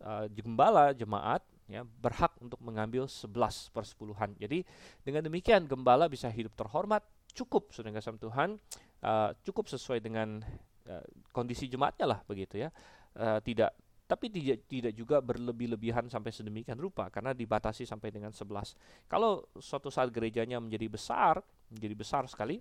[0.04, 3.30] uh, gembala jemaat ya berhak untuk mengambil 11
[3.70, 4.34] persepuluhan.
[4.40, 4.66] Jadi
[5.06, 8.58] dengan demikian gembala bisa hidup terhormat, cukup sudah kasih Tuhan,
[9.06, 10.42] uh, cukup sesuai dengan
[10.90, 12.74] uh, kondisi jemaatnya lah begitu ya.
[13.14, 13.74] Uh, tidak
[14.10, 19.06] tapi tidak tidak juga berlebih-lebihan sampai sedemikian rupa karena dibatasi sampai dengan 11.
[19.06, 21.38] Kalau suatu saat gerejanya menjadi besar,
[21.70, 22.58] menjadi besar sekali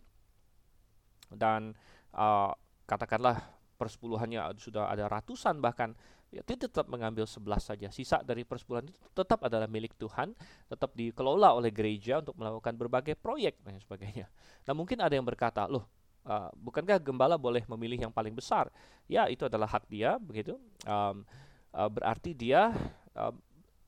[1.33, 1.73] dan
[2.13, 2.53] uh,
[2.85, 3.41] katakanlah
[3.81, 5.97] persepuluhannya sudah ada ratusan bahkan
[6.29, 7.87] ya tetap mengambil 11 saja.
[7.89, 10.37] Sisa dari persepuluhan itu tetap adalah milik Tuhan,
[10.69, 14.29] tetap dikelola oleh gereja untuk melakukan berbagai proyek dan sebagainya.
[14.69, 15.89] Nah, mungkin ada yang berkata, "Loh,
[16.27, 18.69] Uh, bukankah gembala boleh memilih yang paling besar?
[19.09, 20.59] Ya, itu adalah hak dia, begitu.
[20.85, 21.25] Um,
[21.73, 22.69] uh, berarti dia
[23.17, 23.33] uh,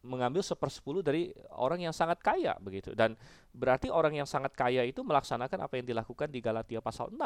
[0.01, 2.97] mengambil sepersepuluh dari orang yang sangat kaya begitu.
[2.97, 3.13] Dan
[3.53, 7.21] berarti orang yang sangat kaya itu melaksanakan apa yang dilakukan di Galatia pasal 6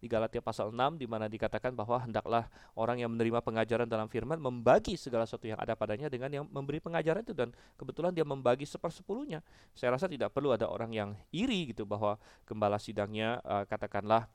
[0.00, 4.40] di Galatia pasal 6 di mana dikatakan bahwa hendaklah orang yang menerima pengajaran dalam firman
[4.40, 7.32] membagi segala sesuatu yang ada padanya dengan yang memberi pengajaran itu.
[7.32, 9.40] Dan kebetulan dia membagi sepersepuluhnya.
[9.72, 14.28] Saya rasa tidak perlu ada orang yang iri gitu bahwa gembala sidangnya uh, katakanlah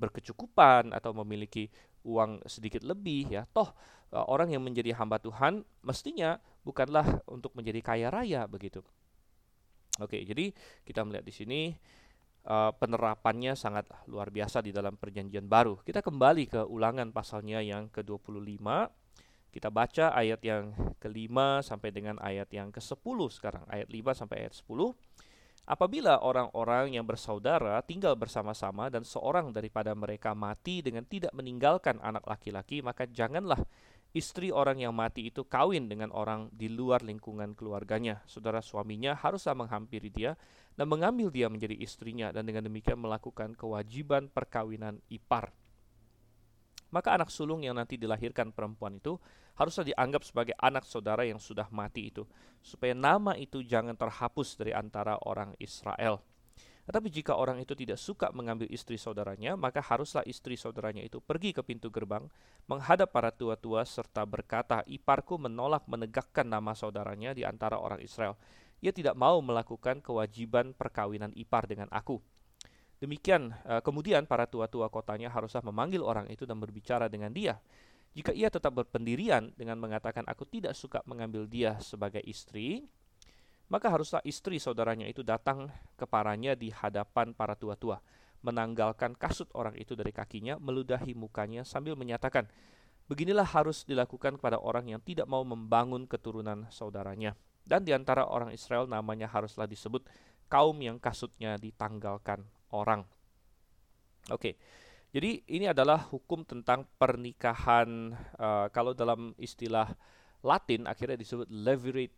[0.00, 1.68] berkecukupan atau memiliki
[2.08, 3.44] uang sedikit lebih ya.
[3.52, 3.68] Toh
[4.16, 8.80] uh, orang yang menjadi hamba Tuhan mestinya bukanlah untuk menjadi kaya raya begitu.
[10.00, 10.56] Oke jadi
[10.88, 11.60] kita melihat di sini
[12.48, 15.76] uh, penerapannya sangat luar biasa di dalam perjanjian baru.
[15.84, 18.64] Kita kembali ke ulangan pasalnya yang ke-25
[19.50, 20.70] kita baca ayat yang
[21.02, 23.66] kelima sampai dengan ayat yang ke-10 sekarang.
[23.66, 24.94] Ayat 5 sampai ayat 10
[25.70, 32.26] Apabila orang-orang yang bersaudara tinggal bersama-sama dan seorang daripada mereka mati dengan tidak meninggalkan anak
[32.26, 33.62] laki-laki, maka janganlah
[34.10, 38.18] istri orang yang mati itu kawin dengan orang di luar lingkungan keluarganya.
[38.26, 40.34] Saudara suaminya haruslah menghampiri dia
[40.74, 45.54] dan mengambil dia menjadi istrinya dan dengan demikian melakukan kewajiban perkawinan ipar.
[46.90, 49.18] Maka anak sulung yang nanti dilahirkan perempuan itu
[49.54, 52.26] haruslah dianggap sebagai anak saudara yang sudah mati itu,
[52.60, 56.22] supaya nama itu jangan terhapus dari antara orang Israel.
[56.90, 61.54] Tetapi jika orang itu tidak suka mengambil istri saudaranya, maka haruslah istri saudaranya itu pergi
[61.54, 62.26] ke pintu gerbang,
[62.66, 68.34] menghadap para tua-tua serta berkata, "Iparku menolak menegakkan nama saudaranya di antara orang Israel.
[68.82, 72.18] Ia tidak mau melakukan kewajiban perkawinan ipar dengan aku."
[73.00, 77.56] Demikian, eh, kemudian para tua-tua kotanya haruslah memanggil orang itu dan berbicara dengan dia.
[78.12, 82.84] Jika ia tetap berpendirian dengan mengatakan aku tidak suka mengambil dia sebagai istri,
[83.72, 88.04] maka haruslah istri saudaranya itu datang kepadanya di hadapan para tua-tua,
[88.44, 92.52] menanggalkan kasut orang itu dari kakinya, meludahi mukanya sambil menyatakan,
[93.08, 97.32] beginilah harus dilakukan kepada orang yang tidak mau membangun keturunan saudaranya.
[97.64, 100.04] Dan di antara orang Israel namanya haruslah disebut
[100.50, 103.02] kaum yang kasutnya ditanggalkan orang.
[104.30, 104.56] Oke.
[105.10, 109.90] Jadi ini adalah hukum tentang pernikahan uh, kalau dalam istilah
[110.46, 112.14] Latin akhirnya disebut levirate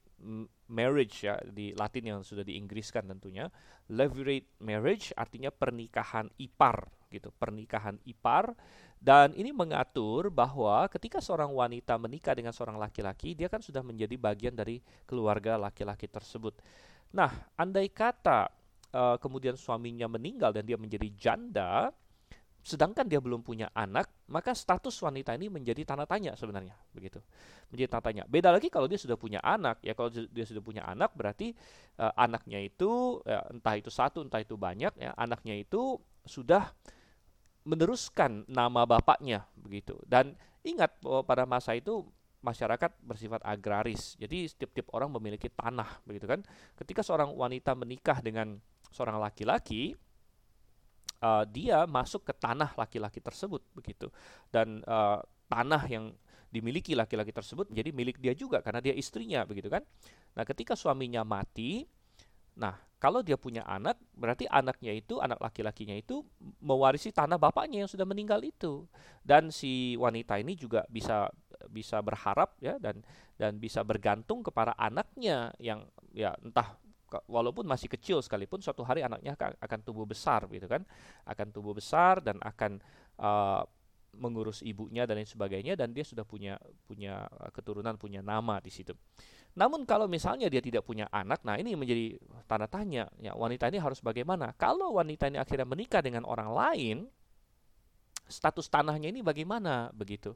[0.70, 3.48] marriage ya di Latin yang sudah diinggriskan tentunya.
[3.88, 8.52] Levirate marriage artinya pernikahan ipar gitu, pernikahan ipar
[9.02, 14.14] dan ini mengatur bahwa ketika seorang wanita menikah dengan seorang laki-laki, dia kan sudah menjadi
[14.14, 14.78] bagian dari
[15.10, 16.54] keluarga laki-laki tersebut.
[17.10, 18.46] Nah, andai kata
[18.92, 21.90] uh, kemudian suaminya meninggal dan dia menjadi janda,
[22.62, 27.18] sedangkan dia belum punya anak, maka status wanita ini menjadi tanda tanya sebenarnya, begitu.
[27.74, 28.22] Menjadi tanda tanya.
[28.30, 31.50] Beda lagi kalau dia sudah punya anak, ya kalau dia sudah punya anak berarti
[31.98, 36.70] uh, anaknya itu ya, entah itu satu, entah itu banyak, ya anaknya itu sudah
[37.66, 39.98] meneruskan nama bapaknya, begitu.
[40.06, 42.06] Dan ingat bahwa pada masa itu
[42.42, 44.18] masyarakat bersifat agraris.
[44.18, 46.42] Jadi setiap-tiap orang memiliki tanah, begitu kan?
[46.74, 48.58] Ketika seorang wanita menikah dengan
[48.90, 49.94] seorang laki-laki,
[51.22, 54.10] uh, dia masuk ke tanah laki-laki tersebut begitu
[54.50, 56.10] dan uh, tanah yang
[56.52, 59.80] dimiliki laki-laki tersebut menjadi milik dia juga karena dia istrinya begitu kan
[60.36, 61.88] nah ketika suaminya mati
[62.56, 66.22] nah kalau dia punya anak berarti anaknya itu anak laki-lakinya itu
[66.62, 68.86] mewarisi tanah bapaknya yang sudah meninggal itu.
[69.26, 71.26] Dan si wanita ini juga bisa
[71.66, 73.02] bisa berharap ya dan
[73.34, 75.82] dan bisa bergantung kepada anaknya yang
[76.14, 76.78] ya entah
[77.26, 80.86] walaupun masih kecil sekalipun suatu hari anaknya akan tumbuh besar gitu kan.
[81.26, 82.78] Akan tumbuh besar dan akan
[83.18, 83.66] uh,
[84.16, 88.68] mengurus ibunya dan lain sebagainya dan dia sudah punya punya uh, keturunan punya nama di
[88.68, 88.92] situ.
[89.52, 92.16] Namun kalau misalnya dia tidak punya anak, nah ini menjadi
[92.48, 94.56] tanda tanya ya wanita ini harus bagaimana?
[94.56, 96.96] Kalau wanita ini akhirnya menikah dengan orang lain,
[98.32, 100.32] status tanahnya ini bagaimana begitu?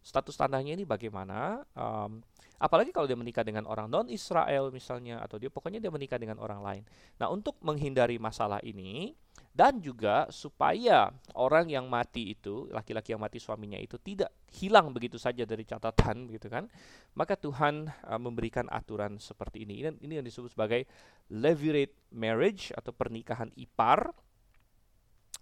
[0.00, 1.64] Status tanahnya ini bagaimana?
[1.76, 2.24] Um,
[2.60, 6.36] Apalagi kalau dia menikah dengan orang non Israel misalnya atau dia pokoknya dia menikah dengan
[6.44, 6.82] orang lain.
[7.16, 9.16] Nah, untuk menghindari masalah ini
[9.56, 15.16] dan juga supaya orang yang mati itu, laki-laki yang mati suaminya itu tidak hilang begitu
[15.16, 16.68] saja dari catatan gitu kan.
[17.16, 19.80] Maka Tuhan uh, memberikan aturan seperti ini.
[19.80, 20.84] Ini ini yang disebut sebagai
[21.32, 24.12] levirate marriage atau pernikahan ipar.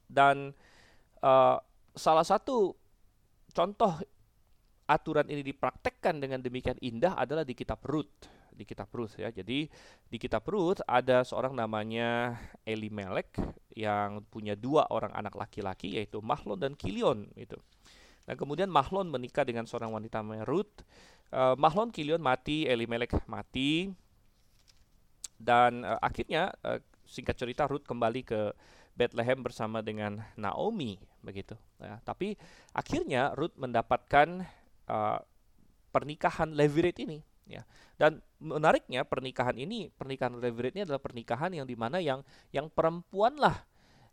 [0.06, 0.54] Dan
[1.18, 1.58] uh,
[1.98, 2.78] salah satu
[3.50, 3.98] contoh
[4.88, 9.30] aturan ini dipraktekkan dengan demikian indah adalah di kitab Rut di kitab Rut ya.
[9.30, 9.70] Jadi
[10.10, 12.34] di kitab Rut ada seorang namanya
[12.66, 13.38] Elimelek
[13.78, 17.54] yang punya dua orang anak laki-laki yaitu Mahlon dan Kilion itu.
[18.26, 20.82] Dan kemudian Mahlon menikah dengan seorang wanita namanya Ruth.
[21.30, 23.88] Uh, Mahlon Kilion mati, Elimelek mati.
[25.38, 28.52] Dan uh, akhirnya uh, singkat cerita Ruth kembali ke
[28.98, 31.54] Bethlehem bersama dengan Naomi begitu.
[31.78, 32.34] Ya, tapi
[32.74, 34.42] akhirnya Ruth mendapatkan
[34.88, 35.20] uh,
[35.92, 37.64] pernikahan levirate ini ya.
[37.96, 42.20] Dan menariknya pernikahan ini, pernikahan levirate ini adalah pernikahan yang di mana yang
[42.52, 43.64] yang perempuan lah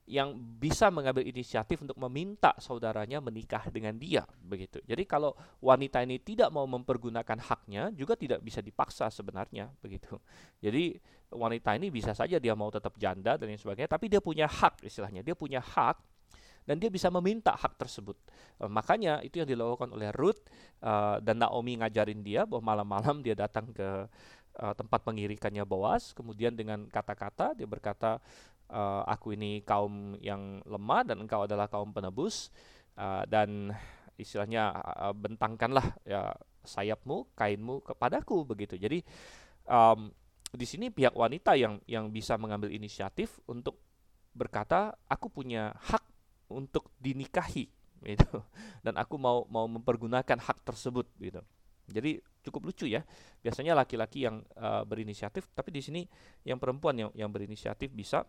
[0.05, 4.77] yang bisa mengambil inisiatif untuk meminta saudaranya menikah dengan dia begitu.
[4.85, 10.21] Jadi kalau wanita ini tidak mau mempergunakan haknya juga tidak bisa dipaksa sebenarnya begitu.
[10.61, 11.01] Jadi
[11.33, 14.85] wanita ini bisa saja dia mau tetap janda dan lain sebagainya tapi dia punya hak
[14.85, 15.25] istilahnya.
[15.25, 15.97] Dia punya hak
[16.65, 18.17] dan dia bisa meminta hak tersebut.
[18.59, 20.41] Uh, makanya itu yang dilakukan oleh Ruth
[20.81, 24.09] uh, dan Naomi ngajarin dia bahwa malam-malam dia datang ke
[24.59, 28.17] uh, tempat pengirikannya Boas, kemudian dengan kata-kata dia berkata,
[28.69, 32.49] uh, aku ini kaum yang lemah dan engkau adalah kaum penebus
[32.97, 33.71] uh, dan
[34.15, 36.31] istilahnya uh, bentangkanlah ya
[36.65, 38.79] sayapmu, kainmu kepadaku begitu.
[38.79, 39.05] Jadi
[39.69, 40.09] um,
[40.55, 43.77] di sini pihak wanita yang yang bisa mengambil inisiatif untuk
[44.31, 46.14] berkata, aku punya hak
[46.55, 47.67] untuk dinikahi
[48.07, 48.39] gitu.
[48.85, 51.43] Dan aku mau mau mempergunakan hak tersebut gitu.
[51.91, 53.03] Jadi cukup lucu ya.
[53.43, 56.01] Biasanya laki-laki yang uh, berinisiatif tapi di sini
[56.47, 58.23] yang perempuan yang yang berinisiatif bisa.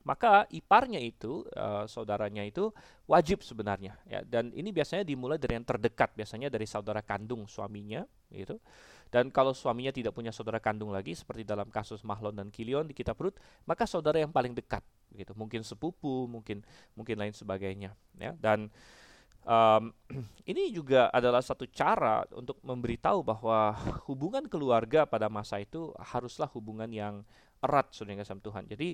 [0.00, 2.72] Maka iparnya itu uh, saudaranya itu
[3.04, 4.20] wajib sebenarnya ya.
[4.24, 8.62] Dan ini biasanya dimulai dari yang terdekat biasanya dari saudara kandung suaminya gitu
[9.10, 12.94] dan kalau suaminya tidak punya saudara kandung lagi seperti dalam kasus Mahlon dan Kilion di
[12.94, 13.34] kitab Rut
[13.66, 15.34] maka saudara yang paling dekat gitu.
[15.34, 16.62] Mungkin sepupu mungkin
[16.94, 18.32] mungkin lain sebagainya ya.
[18.38, 18.70] Dan
[19.42, 19.90] um,
[20.50, 23.74] ini juga adalah satu cara untuk memberitahu bahwa
[24.06, 27.26] hubungan keluarga pada masa itu haruslah hubungan yang
[27.60, 28.64] erat saudara kasih Tuhan.
[28.68, 28.88] Jadi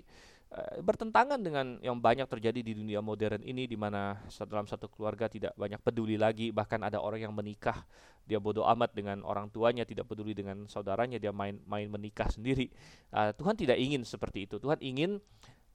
[0.52, 5.31] uh, bertentangan dengan yang banyak terjadi di dunia modern ini di mana dalam satu keluarga
[5.31, 7.87] tidak banyak peduli lagi bahkan ada orang yang menikah
[8.26, 12.66] dia bodoh amat dengan orang tuanya tidak peduli dengan saudaranya dia main main menikah sendiri.
[13.14, 14.59] Uh, Tuhan tidak ingin seperti itu.
[14.59, 15.22] Tuhan ingin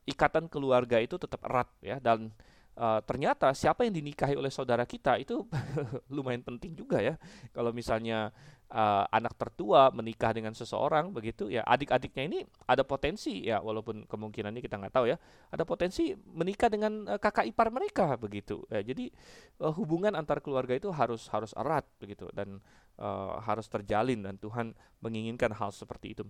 [0.04, 2.34] ikatan keluarga itu tetap erat ya dan
[2.76, 5.48] uh, ternyata siapa yang dinikahi oleh saudara kita itu
[6.16, 7.16] lumayan penting juga ya.
[7.56, 8.36] Kalau misalnya
[8.72, 14.64] uh, anak tertua menikah dengan seseorang begitu ya adik-adiknya ini ada potensi ya walaupun kemungkinannya
[14.64, 15.20] kita nggak tahu ya
[15.52, 18.64] ada potensi menikah dengan uh, kakak ipar mereka begitu.
[18.72, 19.12] Ya, jadi
[19.60, 22.64] uh, hubungan antar keluarga itu harus harus erat begitu dan
[22.98, 26.24] uh, harus terjalin dan Tuhan menginginkan hal seperti itu.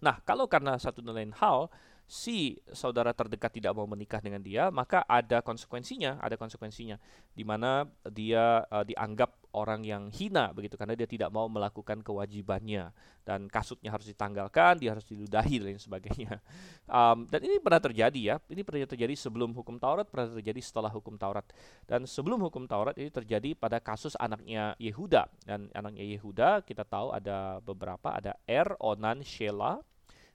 [0.00, 1.68] Nah kalau karena satu dan lain hal
[2.08, 6.96] si saudara terdekat tidak mau menikah dengan dia, maka ada konsekuensinya, ada konsekuensinya
[7.36, 12.92] di mana dia uh, dianggap orang yang hina begitu karena dia tidak mau melakukan kewajibannya
[13.28, 16.40] dan kasutnya harus ditanggalkan, dia harus diludahi dan lain sebagainya.
[16.88, 20.88] Um, dan ini pernah terjadi ya, ini pernah terjadi sebelum hukum Taurat, pernah terjadi setelah
[20.88, 21.44] hukum Taurat.
[21.84, 27.12] Dan sebelum hukum Taurat ini terjadi pada kasus anaknya Yehuda dan anaknya Yehuda kita tahu
[27.12, 29.84] ada beberapa, ada Er, Onan, Shela.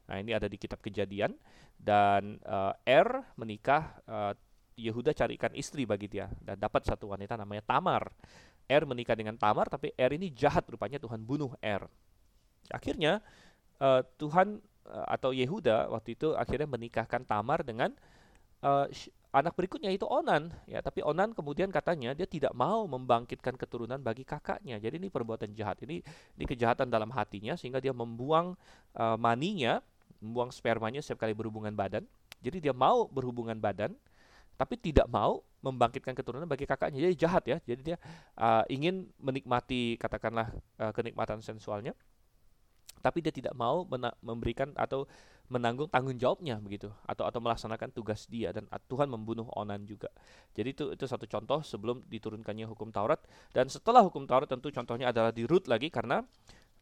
[0.08, 1.32] Nah ini ada di kitab Kejadian
[1.80, 3.08] dan uh, Er
[3.40, 4.34] menikah uh,
[4.74, 8.10] Yehuda carikan istri bagi dia dan dapat satu wanita namanya Tamar.
[8.66, 11.86] Er menikah dengan Tamar tapi Er ini jahat rupanya Tuhan bunuh Er.
[12.72, 13.22] Akhirnya
[13.80, 17.94] uh, Tuhan uh, atau Yehuda waktu itu akhirnya menikahkan Tamar dengan
[18.66, 18.88] uh,
[19.34, 24.26] anak berikutnya itu Onan ya tapi Onan kemudian katanya dia tidak mau membangkitkan keturunan bagi
[24.26, 24.82] kakaknya.
[24.82, 25.86] Jadi ini perbuatan jahat.
[25.86, 26.02] Ini
[26.40, 28.58] ini kejahatan dalam hatinya sehingga dia membuang
[28.98, 29.84] uh, maninya
[30.24, 32.08] membuang spermanya setiap kali berhubungan badan.
[32.40, 33.92] Jadi dia mau berhubungan badan,
[34.56, 37.04] tapi tidak mau membangkitkan keturunan bagi kakaknya.
[37.04, 37.58] Jadi jahat ya.
[37.64, 37.98] Jadi dia
[38.40, 41.92] uh, ingin menikmati katakanlah uh, kenikmatan sensualnya,
[43.04, 43.84] tapi dia tidak mau
[44.24, 45.04] memberikan atau
[45.52, 50.08] menanggung tanggung jawabnya begitu atau atau melaksanakan tugas dia dan Tuhan membunuh Onan juga.
[50.56, 53.20] Jadi itu itu satu contoh sebelum diturunkannya hukum Taurat
[53.52, 56.24] dan setelah hukum Taurat tentu contohnya adalah di Rut lagi karena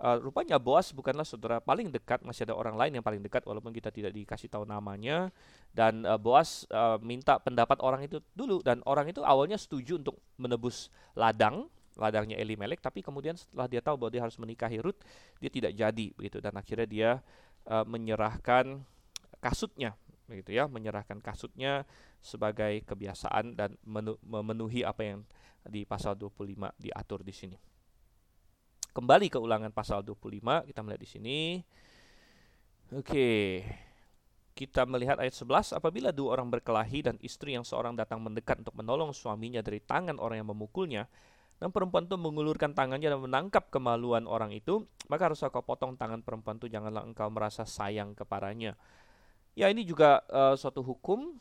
[0.02, 3.70] uh, rupanya Boas bukanlah saudara paling dekat, masih ada orang lain yang paling dekat walaupun
[3.72, 5.30] kita tidak dikasih tahu namanya.
[5.72, 10.18] Dan uh, Boas uh, minta pendapat orang itu dulu dan orang itu awalnya setuju untuk
[10.42, 15.00] menebus ladang, ladangnya Elimelek, tapi kemudian setelah dia tahu bahwa dia harus menikahi Ruth,
[15.38, 17.12] dia tidak jadi begitu dan akhirnya dia
[17.70, 18.82] uh, menyerahkan
[19.40, 19.94] kasutnya
[20.32, 21.84] begitu ya, menyerahkan kasutnya
[22.24, 23.76] sebagai kebiasaan dan
[24.24, 25.20] memenuhi apa yang
[25.68, 27.71] di pasal 25 diatur di sini.
[28.92, 31.40] Kembali ke ulangan pasal 25, kita melihat di sini.
[32.92, 33.64] Oke.
[34.52, 38.76] Kita melihat ayat 11, apabila dua orang berkelahi dan istri yang seorang datang mendekat untuk
[38.76, 41.08] menolong suaminya dari tangan orang yang memukulnya,
[41.56, 46.20] dan perempuan itu mengulurkan tangannya dan menangkap kemaluan orang itu, maka harus kau potong tangan
[46.20, 48.76] perempuan itu, janganlah engkau merasa sayang kepadanya.
[49.56, 51.40] Ya ini juga uh, suatu hukum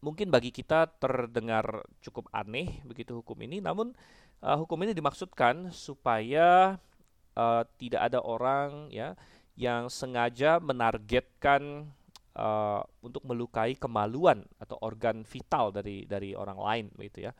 [0.00, 3.92] mungkin bagi kita terdengar cukup aneh begitu hukum ini, namun
[4.44, 6.76] uh, hukum ini dimaksudkan supaya
[7.34, 9.16] uh, tidak ada orang ya
[9.56, 11.88] yang sengaja menargetkan
[12.36, 17.32] uh, untuk melukai kemaluan atau organ vital dari dari orang lain begitu ya.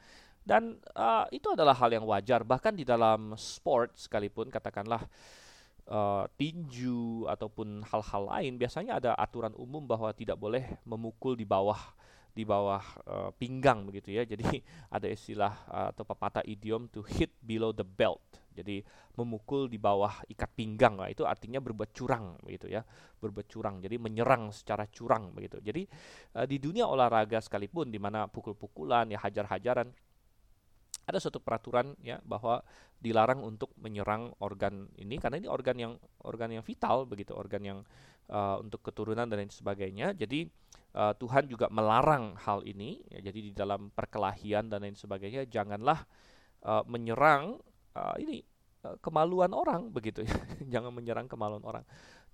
[0.45, 5.01] Dan uh, itu adalah hal yang wajar bahkan di dalam sport sekalipun katakanlah
[5.89, 11.81] uh, tinju ataupun hal-hal lain biasanya ada aturan umum bahwa tidak boleh memukul di bawah
[12.35, 14.27] di bawah uh, pinggang begitu ya.
[14.27, 14.59] Jadi
[14.97, 18.21] ada istilah uh, atau pepatah idiom to hit below the belt.
[18.55, 18.83] Jadi
[19.19, 22.83] memukul di bawah ikat pinggang lah itu artinya berbuat curang begitu ya.
[23.23, 23.79] Berbuat curang.
[23.79, 25.63] Jadi menyerang secara curang begitu.
[25.63, 25.87] Jadi
[26.35, 29.95] uh, di dunia olahraga sekalipun di mana pukul-pukulan ya hajar-hajaran
[31.05, 32.65] ada suatu peraturan ya bahwa
[32.97, 35.93] dilarang untuk menyerang organ ini karena ini organ yang
[36.25, 37.79] organ yang vital begitu organ yang
[38.33, 40.49] uh, untuk keturunan dan lain sebagainya jadi
[40.95, 43.03] uh, Tuhan juga melarang hal ini.
[43.11, 46.07] Ya, jadi di dalam perkelahian dan lain sebagainya janganlah
[46.65, 47.59] uh, menyerang
[47.99, 48.41] uh, ini
[49.03, 50.35] kemaluan orang begitu ya.
[50.79, 51.85] Jangan menyerang kemaluan orang.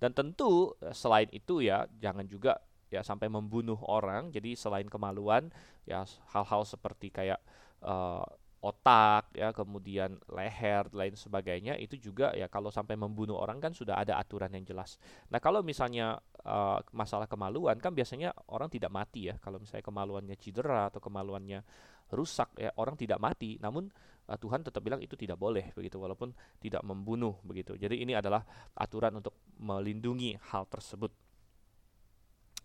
[0.01, 2.57] Dan tentu selain itu ya jangan juga
[2.89, 4.33] ya sampai membunuh orang.
[4.33, 5.49] Jadi selain kemaluan
[5.85, 7.39] ya hal-hal seperti kayak
[7.85, 8.25] uh,
[8.61, 13.97] otak ya kemudian leher lain sebagainya itu juga ya kalau sampai membunuh orang kan sudah
[13.97, 15.01] ada aturan yang jelas.
[15.33, 20.37] Nah kalau misalnya uh, masalah kemaluan kan biasanya orang tidak mati ya kalau misalnya kemaluannya
[20.37, 21.65] cedera atau kemaluannya
[22.13, 23.89] rusak ya orang tidak mati namun
[24.29, 26.29] uh, Tuhan tetap bilang itu tidak boleh begitu walaupun
[26.61, 27.73] tidak membunuh begitu.
[27.73, 28.45] Jadi ini adalah
[28.77, 31.09] aturan untuk melindungi hal tersebut.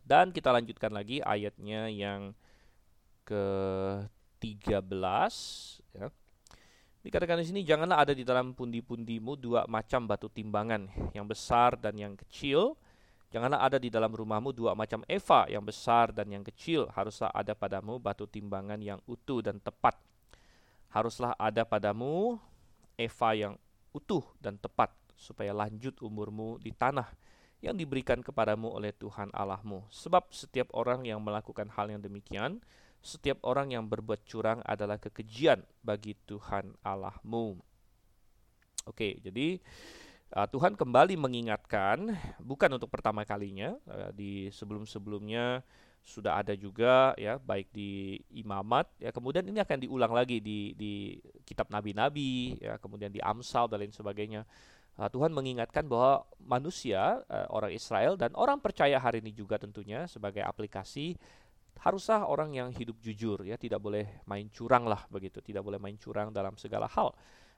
[0.06, 2.36] Dan kita lanjutkan lagi ayatnya yang
[3.26, 3.42] ke
[4.38, 4.82] 13
[5.96, 6.08] ya.
[7.06, 11.94] Dikatakan di sini janganlah ada di dalam pundi-pundimu dua macam batu timbangan, yang besar dan
[11.94, 12.74] yang kecil.
[13.30, 16.90] Janganlah ada di dalam rumahmu dua macam eva, yang besar dan yang kecil.
[16.90, 19.94] Haruslah ada padamu batu timbangan yang utuh dan tepat.
[20.90, 22.42] Haruslah ada padamu
[22.98, 23.54] eva yang
[23.94, 27.06] utuh dan tepat supaya lanjut umurmu di tanah
[27.64, 29.88] yang diberikan kepadamu oleh Tuhan Allahmu.
[29.94, 32.60] Sebab setiap orang yang melakukan hal yang demikian
[33.06, 37.54] setiap orang yang berbuat curang adalah kekejian bagi Tuhan Allahmu.
[38.90, 39.62] Oke, jadi
[40.34, 42.10] uh, Tuhan kembali mengingatkan,
[42.42, 45.62] bukan untuk pertama kalinya, uh, di sebelum-sebelumnya
[46.06, 51.18] sudah ada juga ya baik di imamat ya kemudian ini akan diulang lagi di di
[51.42, 54.46] kitab nabi-nabi ya kemudian di Amsal dan lain sebagainya
[55.00, 60.08] uh, Tuhan mengingatkan bahwa manusia, uh, orang Israel dan orang percaya hari ini juga tentunya
[60.08, 61.16] sebagai aplikasi
[61.82, 65.96] haruslah orang yang hidup jujur ya, tidak boleh main curang lah begitu, tidak boleh main
[66.00, 67.12] curang dalam segala hal.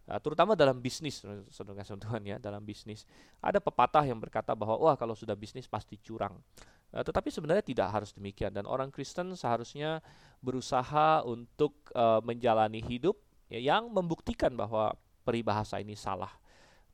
[0.08, 1.20] Uh, terutama dalam bisnis,
[1.52, 3.04] saudara Tuhan ya, dalam bisnis.
[3.44, 6.40] Ada pepatah yang berkata bahwa wah kalau sudah bisnis pasti curang.
[6.88, 10.00] Uh, tetapi sebenarnya tidak harus demikian dan orang Kristen seharusnya
[10.40, 13.20] berusaha untuk uh, menjalani hidup
[13.52, 14.96] ya, yang membuktikan bahwa
[15.28, 16.32] peribahasa ini salah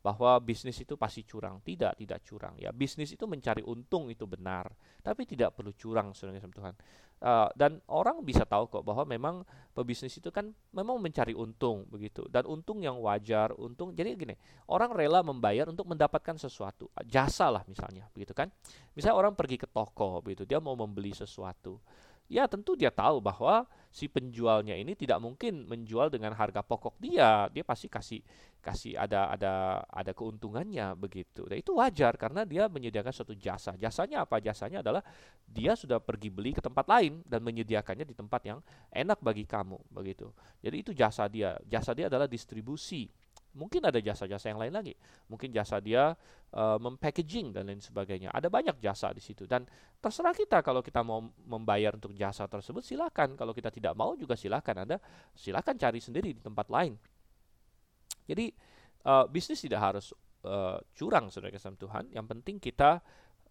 [0.04, 1.64] bahwa bisnis itu pasti curang.
[1.64, 2.60] Tidak, tidak curang.
[2.60, 4.68] Ya, bisnis itu mencari untung itu benar,
[5.00, 6.76] tapi tidak perlu curang, saudara Tuhan.
[7.24, 12.20] Uh, dan orang bisa tahu kok bahwa memang pebisnis itu kan memang mencari untung begitu
[12.28, 13.96] dan untung yang wajar, untung.
[13.96, 14.36] Jadi gini,
[14.68, 18.52] orang rela membayar untuk mendapatkan sesuatu, jasa lah misalnya, begitu kan?
[18.92, 21.80] Misalnya orang pergi ke toko begitu, dia mau membeli sesuatu
[22.28, 27.46] ya tentu dia tahu bahwa si penjualnya ini tidak mungkin menjual dengan harga pokok dia.
[27.54, 28.20] Dia pasti kasih
[28.58, 31.46] kasih ada ada ada keuntungannya begitu.
[31.46, 33.78] Dan itu wajar karena dia menyediakan suatu jasa.
[33.78, 34.42] Jasanya apa?
[34.42, 35.06] Jasanya adalah
[35.46, 38.58] dia sudah pergi beli ke tempat lain dan menyediakannya di tempat yang
[38.90, 40.26] enak bagi kamu begitu.
[40.58, 41.54] Jadi itu jasa dia.
[41.70, 43.06] Jasa dia adalah distribusi
[43.54, 44.94] Mungkin ada jasa-jasa yang lain lagi.
[45.30, 46.10] Mungkin jasa dia
[46.54, 48.34] uh, mempackaging dan lain sebagainya.
[48.34, 49.62] Ada banyak jasa di situ dan
[50.02, 53.38] terserah kita kalau kita mau membayar untuk jasa tersebut silakan.
[53.38, 54.86] Kalau kita tidak mau juga silakan.
[54.86, 54.98] Anda
[55.32, 56.98] silakan cari sendiri di tempat lain.
[58.26, 58.50] Jadi
[59.06, 60.10] uh, bisnis tidak harus
[60.44, 62.10] uh, curang saudara kasih Tuhan.
[62.10, 62.98] Yang penting kita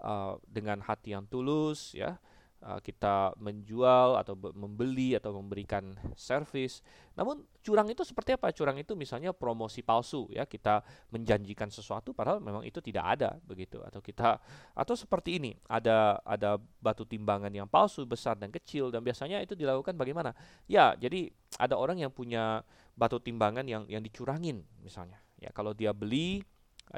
[0.04, 2.20] uh, dengan hati yang tulus ya
[2.64, 6.80] uh, kita menjual atau membeli atau memberikan servis.
[7.14, 8.50] Namun curang itu seperti apa?
[8.56, 13.84] Curang itu misalnya promosi palsu ya, kita menjanjikan sesuatu padahal memang itu tidak ada begitu
[13.84, 14.40] atau kita
[14.74, 19.54] atau seperti ini, ada ada batu timbangan yang palsu besar dan kecil dan biasanya itu
[19.54, 20.32] dilakukan bagaimana?
[20.66, 22.64] Ya, jadi ada orang yang punya
[22.96, 25.20] batu timbangan yang yang dicurangin misalnya.
[25.38, 26.42] Ya, kalau dia beli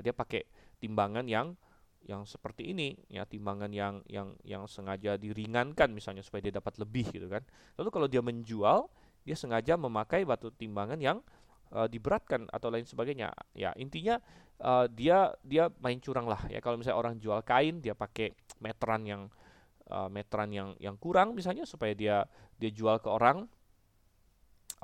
[0.01, 0.45] dia pakai
[0.79, 1.55] timbangan yang
[2.05, 7.09] yang seperti ini ya timbangan yang yang yang sengaja diringankan misalnya supaya dia dapat lebih
[7.09, 7.41] gitu kan.
[7.81, 8.85] Lalu kalau dia menjual
[9.25, 11.17] dia sengaja memakai batu timbangan yang
[11.73, 13.33] uh, diberatkan atau lain sebagainya.
[13.57, 14.21] Ya intinya
[14.61, 16.45] uh, dia dia main curang lah.
[16.45, 19.21] Ya kalau misalnya orang jual kain dia pakai meteran yang
[19.89, 22.29] uh, meteran yang yang kurang misalnya supaya dia
[22.61, 23.49] dia jual ke orang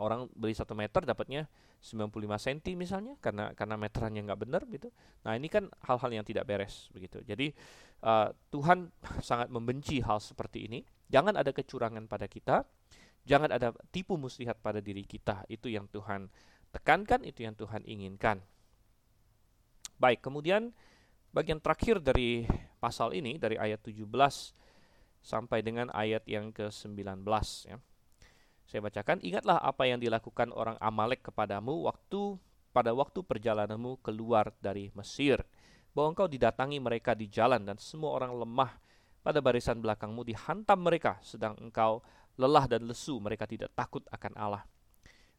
[0.02, 1.46] orang beli satu meter dapatnya
[1.82, 4.94] 95 cm misalnya karena karena meterannya nggak benar gitu.
[5.26, 7.26] Nah ini kan hal-hal yang tidak beres begitu.
[7.26, 7.50] Jadi
[8.06, 8.94] uh, Tuhan
[9.28, 10.80] sangat membenci hal seperti ini.
[11.10, 12.64] Jangan ada kecurangan pada kita,
[13.26, 15.44] jangan ada tipu muslihat pada diri kita.
[15.50, 16.30] Itu yang Tuhan
[16.70, 18.40] tekankan, itu yang Tuhan inginkan.
[19.98, 20.72] Baik, kemudian
[21.34, 22.46] bagian terakhir dari
[22.78, 24.06] pasal ini dari ayat 17
[25.22, 27.26] sampai dengan ayat yang ke-19
[27.70, 27.78] ya.
[28.72, 32.40] Saya bacakan, ingatlah apa yang dilakukan orang Amalek kepadamu waktu
[32.72, 35.44] pada waktu perjalananmu keluar dari Mesir,
[35.92, 38.72] bahwa engkau didatangi mereka di jalan dan semua orang lemah
[39.28, 42.00] pada barisan belakangmu dihantam mereka, sedang engkau
[42.40, 44.64] lelah dan lesu, mereka tidak takut akan Allah.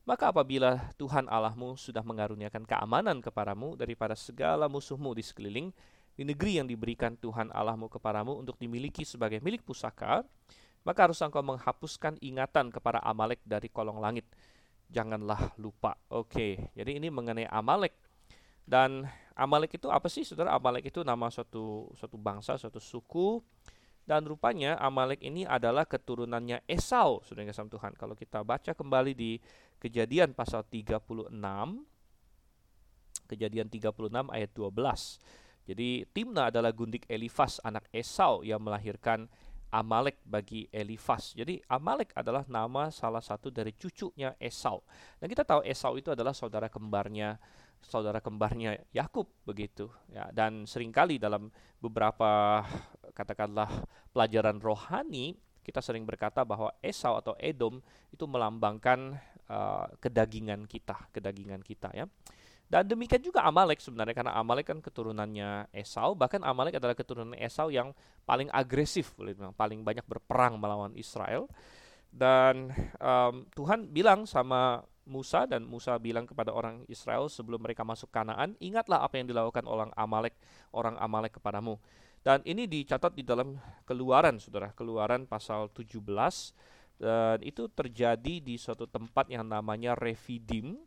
[0.05, 5.73] Maka apabila Tuhan Allahmu sudah mengaruniakan keamanan kepadamu daripada segala musuhmu di sekeliling,
[6.13, 10.21] di negeri yang diberikan Tuhan Allahmu kepadamu untuk dimiliki sebagai milik pusaka,
[10.83, 14.27] maka harus engkau menghapuskan ingatan kepada Amalek dari kolong langit.
[14.93, 15.97] Janganlah lupa.
[16.13, 17.97] Oke, jadi ini mengenai Amalek.
[18.63, 20.53] Dan Amalek itu apa sih, saudara?
[20.55, 23.41] Amalek itu nama suatu suatu bangsa, suatu suku.
[24.03, 27.95] Dan rupanya Amalek ini adalah keturunannya Esau, saudara kasih Tuhan.
[27.95, 29.39] Kalau kita baca kembali di
[29.79, 31.31] Kejadian pasal 36,
[33.31, 35.63] Kejadian 36 ayat 12.
[35.63, 39.31] Jadi Timna adalah gundik Elifas anak Esau yang melahirkan
[39.73, 41.33] Amalek bagi Elifas.
[41.33, 44.85] Jadi Amalek adalah nama salah satu dari cucunya Esau.
[45.17, 47.41] Dan kita tahu Esau itu adalah saudara kembarnya
[47.83, 51.51] saudara kembarnya Yakub begitu ya dan sering kali dalam
[51.83, 52.63] beberapa
[53.11, 53.67] katakanlah
[54.15, 57.79] pelajaran rohani kita sering berkata bahwa Esau atau Edom
[58.11, 59.15] itu melambangkan
[59.47, 62.11] uh, kedagingan kita, kedagingan kita ya.
[62.73, 67.69] Dan demikian juga Amalek sebenarnya karena Amalek kan keturunannya Esau, bahkan Amalek adalah keturunan Esau
[67.69, 67.93] yang
[68.25, 69.13] paling agresif,
[69.61, 71.53] paling banyak berperang melawan Israel.
[72.09, 78.09] Dan um, Tuhan bilang sama Musa dan Musa bilang kepada orang Israel sebelum mereka masuk
[78.09, 80.33] Kanaan, ingatlah apa yang dilakukan orang Amalek,
[80.73, 81.77] orang Amalek kepadamu.
[82.25, 83.53] Dan ini dicatat di dalam
[83.85, 86.01] Keluaran, Saudara, Keluaran pasal 17
[87.03, 90.79] dan itu terjadi di suatu tempat yang namanya Refidim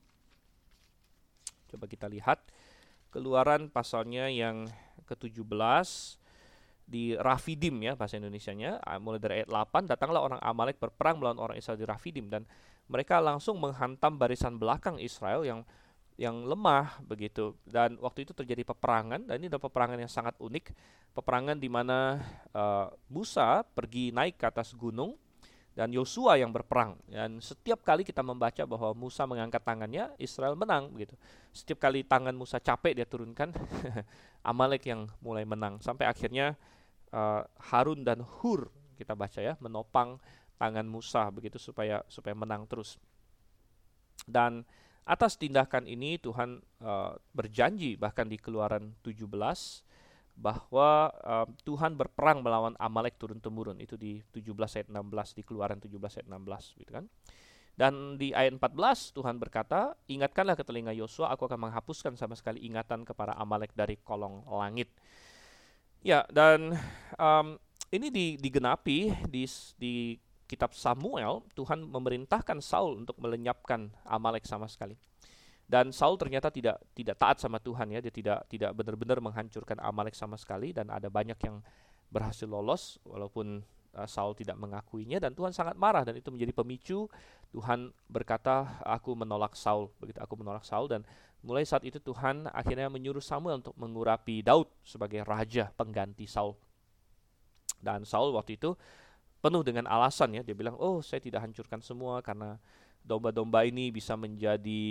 [1.76, 2.40] Coba kita lihat
[3.12, 4.72] keluaran pasalnya yang
[5.04, 5.88] ke-17
[6.88, 8.80] di Rafidim ya bahasa Indonesianya.
[8.80, 12.48] Ah, mulai dari ayat 8 datanglah orang Amalek berperang melawan orang Israel di Rafidim dan
[12.88, 15.68] mereka langsung menghantam barisan belakang Israel yang
[16.16, 17.60] yang lemah begitu.
[17.68, 20.72] Dan waktu itu terjadi peperangan dan ini adalah peperangan yang sangat unik.
[21.12, 22.24] Peperangan di mana
[22.56, 25.20] uh, Musa pergi naik ke atas gunung
[25.76, 26.96] dan Yosua yang berperang.
[27.06, 31.20] Dan setiap kali kita membaca bahwa Musa mengangkat tangannya Israel menang begitu.
[31.52, 33.52] Setiap kali tangan Musa capek dia turunkan.
[34.50, 35.84] Amalek yang mulai menang.
[35.84, 36.56] Sampai akhirnya
[37.12, 40.16] uh, Harun dan Hur kita baca ya menopang
[40.56, 42.96] tangan Musa begitu supaya supaya menang terus.
[44.24, 44.64] Dan
[45.06, 49.22] Atas tindakan ini Tuhan uh, berjanji bahkan di Keluaran 17
[50.36, 55.80] bahwa uh, Tuhan berperang melawan Amalek turun temurun itu di 17 ayat 16 di Keluaran
[55.80, 57.06] 17 ayat 16 gitu kan.
[57.76, 62.64] Dan di ayat 14 Tuhan berkata, "Ingatkanlah ke telinga Yosua, aku akan menghapuskan sama sekali
[62.64, 64.92] ingatan kepada Amalek dari kolong langit."
[66.00, 66.80] Ya, dan
[67.20, 67.60] um,
[67.92, 69.44] ini digenapi di,
[69.76, 70.16] di
[70.48, 74.96] kitab Samuel, Tuhan memerintahkan Saul untuk melenyapkan Amalek sama sekali.
[75.66, 80.14] Dan Saul ternyata tidak tidak taat sama Tuhan ya, dia tidak tidak benar-benar menghancurkan Amalek
[80.14, 80.72] sama sekali.
[80.72, 81.66] Dan ada banyak yang
[82.14, 83.66] berhasil lolos walaupun
[83.98, 85.18] uh, Saul tidak mengakuinya.
[85.18, 87.10] Dan Tuhan sangat marah dan itu menjadi pemicu
[87.56, 89.88] Tuhan berkata aku menolak Saul.
[90.04, 90.92] Begitu aku menolak Saul.
[90.92, 91.08] Dan
[91.40, 96.60] mulai saat itu Tuhan akhirnya menyuruh Samuel untuk mengurapi Daud sebagai raja pengganti Saul.
[97.80, 98.76] Dan Saul waktu itu
[99.40, 100.44] penuh dengan alasan ya.
[100.44, 102.60] Dia bilang, "Oh, saya tidak hancurkan semua karena
[103.06, 104.84] domba-domba ini bisa menjadi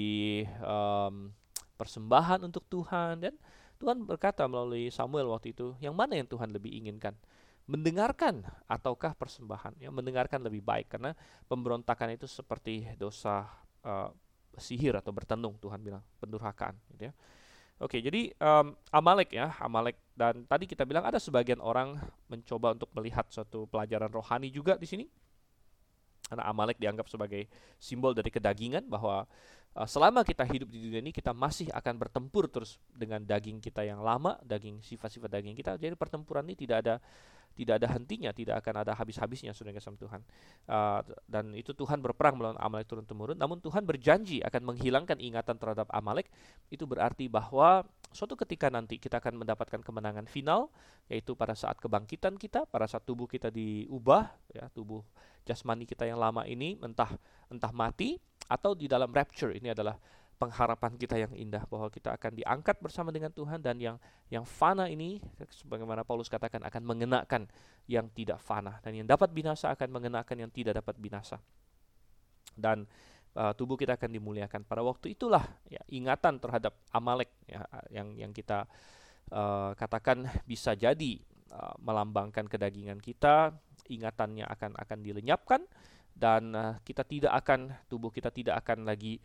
[0.63, 1.35] um,
[1.75, 3.35] persembahan untuk Tuhan." Dan
[3.83, 7.19] Tuhan berkata melalui Samuel waktu itu, "Yang mana yang Tuhan lebih inginkan?"
[7.67, 9.81] Mendengarkan ataukah persembahan?
[9.81, 11.17] Ya, mendengarkan lebih baik karena
[11.49, 13.49] pemberontakan itu seperti dosa
[13.83, 14.13] uh,
[14.61, 17.15] sihir atau bertenung Tuhan bilang, pendurhakaan gitu ya.
[17.83, 21.99] Oke, jadi um, Amalek ya, Amalek dan tadi kita bilang ada sebagian orang
[22.31, 25.05] mencoba untuk melihat suatu pelajaran rohani juga di sini.
[26.25, 27.47] Karena Amalek dianggap sebagai
[27.77, 29.29] simbol dari kedagingan bahwa
[29.77, 33.85] uh, selama kita hidup di dunia ini kita masih akan bertempur terus dengan daging kita
[33.85, 35.77] yang lama, daging sifat-sifat daging kita.
[35.77, 36.97] Jadi pertempuran ini tidak ada
[37.55, 40.21] tidak ada hentinya, tidak akan ada habis-habisnya sudah sama Tuhan.
[40.67, 41.01] Uh,
[41.31, 43.39] dan itu Tuhan berperang melawan Amalek turun temurun.
[43.39, 46.27] Namun Tuhan berjanji akan menghilangkan ingatan terhadap Amalek.
[46.67, 50.71] Itu berarti bahwa suatu ketika nanti kita akan mendapatkan kemenangan final,
[51.11, 55.03] yaitu pada saat kebangkitan kita, pada saat tubuh kita diubah, ya tubuh
[55.45, 57.11] jasmani kita yang lama ini entah
[57.53, 58.17] entah mati
[58.49, 59.99] atau di dalam rapture ini adalah
[60.35, 63.97] pengharapan kita yang indah bahwa kita akan diangkat bersama dengan Tuhan dan yang
[64.29, 65.23] yang fana ini
[65.63, 67.47] sebagaimana Paulus katakan akan mengenakan
[67.87, 71.39] yang tidak fana dan yang dapat binasa akan mengenakan yang tidak dapat binasa.
[72.55, 72.87] Dan
[73.37, 74.67] uh, tubuh kita akan dimuliakan.
[74.67, 78.67] Pada waktu itulah ya ingatan terhadap Amalek ya yang yang kita
[79.31, 81.21] uh, katakan bisa jadi
[81.53, 83.55] uh, melambangkan kedagingan kita,
[83.91, 85.61] ingatannya akan akan dilenyapkan
[86.15, 89.19] dan uh, kita tidak akan tubuh kita tidak akan lagi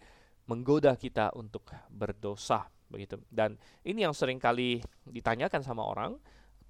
[0.50, 3.22] menggoda kita untuk berdosa begitu.
[3.30, 3.54] Dan
[3.86, 6.18] ini yang sering kali ditanyakan sama orang,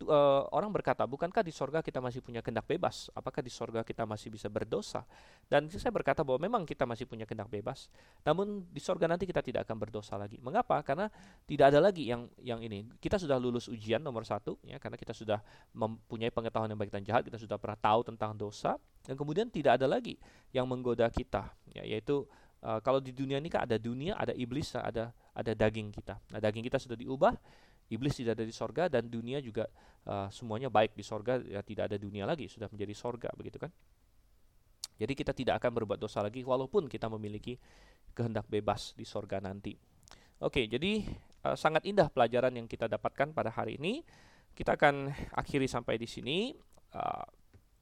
[0.05, 3.11] uh, orang berkata, bukankah di sorga kita masih punya kendak bebas?
[3.11, 5.03] Apakah di sorga kita masih bisa berdosa?
[5.47, 7.91] Dan saya berkata bahwa memang kita masih punya kendak bebas,
[8.23, 10.39] namun di sorga nanti kita tidak akan berdosa lagi.
[10.39, 10.79] Mengapa?
[10.85, 11.11] Karena
[11.43, 12.87] tidak ada lagi yang yang ini.
[13.01, 15.43] Kita sudah lulus ujian nomor satu, ya, karena kita sudah
[15.75, 19.81] mempunyai pengetahuan yang baik dan jahat, kita sudah pernah tahu tentang dosa, dan kemudian tidak
[19.81, 20.15] ada lagi
[20.55, 22.23] yang menggoda kita, ya, yaitu
[22.59, 26.19] Uh, kalau di dunia ini kan ada dunia, ada iblis, ada ada daging kita.
[26.27, 27.31] Nah, daging kita sudah diubah,
[27.89, 29.65] iblis tidak ada di sorga dan dunia juga
[30.05, 33.73] uh, semuanya baik di sorga, ya tidak ada dunia lagi, sudah menjadi sorga begitu kan?
[34.99, 37.55] Jadi kita tidak akan berbuat dosa lagi walaupun kita memiliki
[38.11, 39.73] kehendak bebas di sorga nanti.
[40.43, 41.03] Oke, jadi
[41.47, 44.03] uh, sangat indah pelajaran yang kita dapatkan pada hari ini.
[44.51, 46.51] Kita akan akhiri sampai di sini.
[46.91, 47.23] Uh,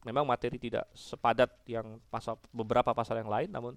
[0.06, 3.74] memang materi tidak sepadat yang pasal beberapa pasal yang lain, namun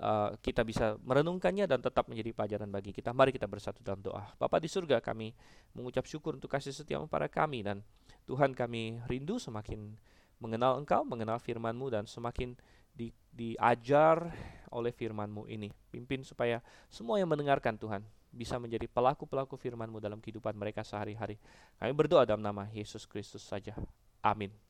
[0.00, 3.12] uh, kita bisa merenungkannya dan tetap menjadi pelajaran bagi kita.
[3.12, 4.24] Mari kita bersatu dalam doa.
[4.36, 5.32] Bapak di surga kami
[5.72, 7.80] mengucap syukur untuk kasih setiamu pada kami dan
[8.26, 9.94] Tuhan kami rindu semakin
[10.42, 12.52] mengenal Engkau, mengenal firman-Mu dan semakin
[12.92, 14.28] di, diajar
[14.68, 15.72] oleh firman-Mu ini.
[15.88, 16.60] Pimpin supaya
[16.92, 21.40] semua yang mendengarkan Tuhan bisa menjadi pelaku-pelaku firman-Mu dalam kehidupan mereka sehari-hari.
[21.80, 23.72] Kami berdoa dalam nama Yesus Kristus saja.
[24.20, 24.65] Amin.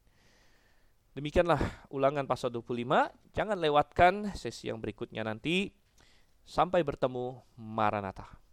[1.16, 3.32] Demikianlah ulangan pasal 25.
[3.32, 5.72] Jangan lewatkan sesi yang berikutnya nanti.
[6.44, 8.45] Sampai bertemu Maranatha.